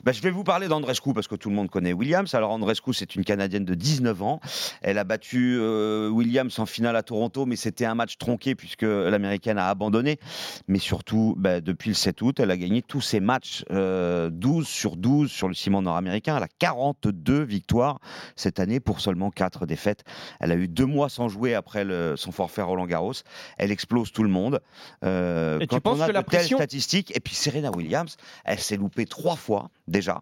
[0.04, 2.34] Bah, je vais vous parler d'Andrescu parce que tout le monde connaît Williams.
[2.34, 4.40] Alors Andrescu, c'est une Canadienne de 19 ans.
[4.80, 8.82] Elle a battu euh, Williams en finale à Toronto, mais c'était un match tronqué puisque
[8.82, 10.18] l'Américaine a abandonné.
[10.66, 14.66] Mais surtout, bah, depuis le 7 août, elle a gagné tous ses matchs, euh, 12
[14.66, 16.36] sur 12 sur le ciment nord-américain.
[16.38, 17.98] Elle a 42 victoires
[18.34, 20.04] cette année pour seulement 4 défaites.
[20.40, 23.12] Elle a eu deux mois sans jouer après le- son forfait Roland Garros.
[23.58, 24.60] Elle explose tout le monde.
[25.04, 28.16] Euh, Et tu quand on a que la de telles statistiques, et puis Serena Williams,
[28.44, 30.20] elle s'est loupée trois fois déjà.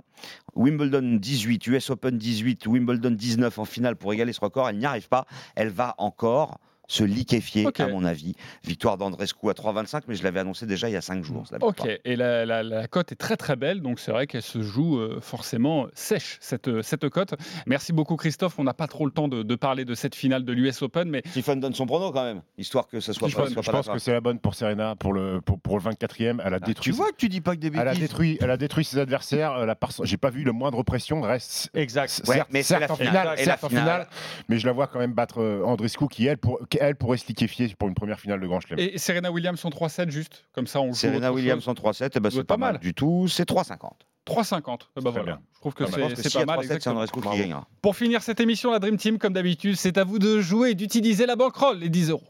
[0.54, 4.68] Wimbledon 18, US Open 18, Wimbledon 19 en finale pour égaler ce record.
[4.68, 5.26] Elle n'y arrive pas.
[5.54, 6.58] Elle va encore
[6.88, 7.80] se liquéfier, Ok.
[7.80, 8.34] à mon avis.
[8.64, 11.44] Victoire d'Andrescu à 3,25, mais je l'avais annoncé déjà il y a 5 jours.
[11.50, 14.42] la Ok, et la, la- la cote est très très belle, donc c'est vrai qu'elle
[14.42, 17.34] se joue euh, forcément sèche, cette, cette cote.
[17.66, 20.44] Merci beaucoup Christophe, on n'a pas trop le temps de, de parler de cette finale
[20.44, 23.34] de l'US Open, mais Stephen donne son prono quand même, histoire que ce soit Je
[23.36, 25.58] pas, pense, soit je pas pense que c'est la bonne pour Serena pour le, pour,
[25.60, 26.40] pour le 24e.
[26.44, 26.92] Elle a Tu détruit.
[26.92, 28.00] vois que tu dis pas que des Elle a, bêtises.
[28.00, 29.52] détruit, elle a détruit ses adversaires.
[29.52, 31.20] euh, la J'ai pas vu le moindre pression.
[31.20, 32.22] Reste Exact.
[32.28, 33.08] Ouais, certes, mais c'est certes la finale.
[33.10, 33.84] finale, Et certes la en finale.
[33.84, 34.06] finale,
[34.48, 37.18] mais je la vois quand même battre euh, Andreescu qui elle, pour, qui, elle pourrait
[37.18, 38.78] se liquéfier pour une première finale de Grand Chelem.
[38.78, 42.20] et Serena Williams en 3-7 juste, comme ça on joue Serena Williams en 3-7, eh
[42.20, 42.72] ben, c'est pas pas mal.
[42.74, 43.26] mal du tout.
[43.28, 43.78] C'est 3,50.
[44.26, 44.78] 3,50.
[44.96, 45.22] Eh ben Très voilà.
[45.24, 45.40] bien.
[45.54, 46.58] Je trouve que pense c'est pas mal.
[46.58, 46.94] 3-7, c'est exactement.
[46.96, 47.38] Andrescu qui Bravo.
[47.38, 47.68] gagnera.
[47.82, 50.74] Pour finir cette émission, la Dream Team, comme d'habitude, c'est à vous de jouer et
[50.74, 52.24] d'utiliser la banquerolle, les 10 euros.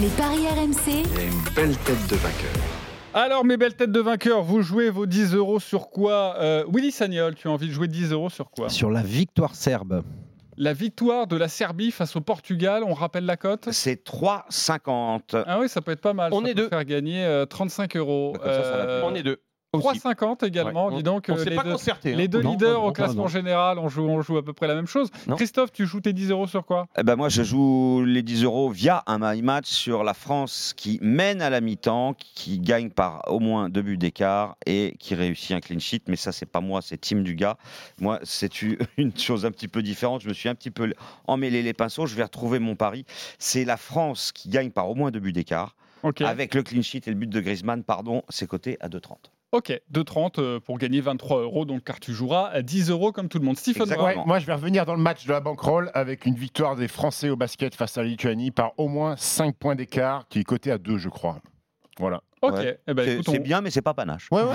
[0.00, 2.50] Les paris RMC, Il y a une belle tête de vainqueur.
[3.16, 6.90] Alors, mes belles têtes de vainqueurs, vous jouez vos 10 euros sur quoi euh, Willy
[6.90, 8.68] Sagnol, tu as envie de jouer 10 euros sur quoi?
[8.68, 10.02] Sur la victoire serbe.
[10.56, 15.42] La victoire de la Serbie face au Portugal, on rappelle la cote C'est 3,50.
[15.46, 16.32] Ah oui, ça peut être pas mal.
[16.32, 16.68] On ça est peut deux.
[16.68, 18.32] faire gagner euh, 35 euros.
[18.34, 19.40] Bah, ça, ça Euh, On est deux.
[19.76, 19.98] Aussi.
[19.98, 20.88] 3,50 également.
[20.88, 20.96] Ouais.
[20.96, 22.12] Dis donc, On euh, s'est les pas deux, concerté.
[22.12, 22.16] hein.
[22.16, 23.28] les deux Non, leaders non, au classement non.
[23.28, 25.10] général, on joue, on joue à peu près la même chose.
[25.26, 25.36] Non.
[25.36, 26.86] Christophe, tu joues tes 10 euros sur quoi?
[26.98, 30.72] Eh ben moi, je joue les 10 euros via un my match sur la France
[30.76, 35.14] qui mène à la mi-temps, qui gagne par au moins deux buts d'écart et qui
[35.14, 36.02] réussit un clean sheet.
[36.08, 37.56] Mais ça, c'est pas moi, c'est Team Dugas.
[38.00, 38.62] Moi, c'est
[38.96, 40.22] une chose un petit peu différente.
[40.22, 40.92] Je me suis un petit peu
[41.26, 42.06] emmêlé les pinceaux.
[42.06, 43.04] Je vais retrouver mon pari.
[43.38, 45.74] C'est la France qui gagne par au moins deux buts d'écart.
[46.20, 49.12] Avec le clean sheet et le but de Griezmann, pardon, c'est coté à 2,30.
[49.54, 53.28] Ok, 2,30 euh, pour gagner 23 euros, donc car tu joueras à 10 euros comme
[53.28, 53.56] tout le monde.
[53.56, 53.88] Stephen.
[54.00, 56.88] Ouais, moi, je vais revenir dans le match de la bankroll avec une victoire des
[56.88, 60.44] Français au basket face à la Lituanie par au moins 5 points d'écart, qui est
[60.44, 61.38] coté à 2, je crois.
[62.00, 62.24] Voilà.
[62.48, 62.78] Ok, Ouais.
[62.86, 64.28] eh ben, C'est on- bien, mais c'est pas panache.
[64.30, 64.48] Ouais, ouais,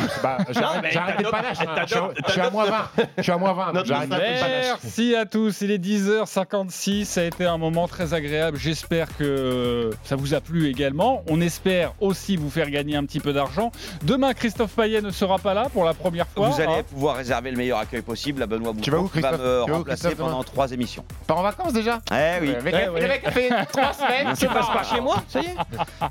[0.51, 0.63] j'ai
[0.97, 1.57] arrêté le panache.
[1.59, 1.65] hein.
[1.81, 2.89] Je suis- t'adoptes- je suis à moins 20.
[3.17, 3.65] Je suis à moins 20.
[3.67, 4.65] donc Notre j'ai arrêté le panache.
[4.83, 9.89] Merci à tous, il est 10h56, ça a été un moment très agréable, j'espère que
[10.03, 11.23] ça vous a plu également.
[11.29, 13.71] On espère aussi vous faire gagner un petit peu d'argent.
[14.03, 16.49] Demain, Christophe Payet ne sera pas là pour la première fois.
[16.49, 16.83] Vous allez hein.
[16.89, 19.45] pouvoir réserver le meilleur accueil possible à Benoît Tu vas où, Boutron qui va Christophe
[19.47, 21.03] me Tu vas où, remplacer Christophe, pendant trois émissions.
[21.27, 21.99] Pas en vacances déjà?
[22.11, 22.53] Eh oui.
[22.55, 24.35] Le mec, a- fait 3 semaines.
[24.37, 25.55] Tu passes pas chez moi, ça y est?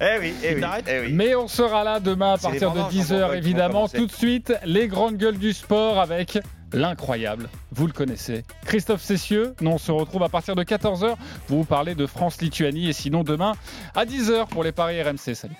[0.00, 1.12] Eh oui, eh oui, eh oui.
[1.12, 3.88] Mais on sera là demain à partir de vendanges, on 10h va- ils vont évidemment.
[3.88, 6.38] Tout de suite, les grandes gueules du sport avec
[6.72, 9.54] l'incroyable, vous le connaissez, Christophe Cessieux.
[9.60, 11.16] Nous on se retrouve à partir de 14h
[11.46, 13.52] pour vous parler de France-Lituanie et sinon demain
[13.94, 15.34] à 10h pour les paris RMC.
[15.34, 15.54] Salut.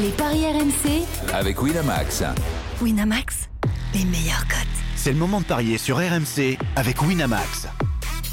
[0.00, 1.02] les paris RMC,
[1.34, 2.22] Avec Winamax.
[2.80, 3.48] Winamax,
[3.94, 4.66] les meilleurs cotes.
[4.96, 7.66] C'est le moment de parier sur RMC avec Winamax.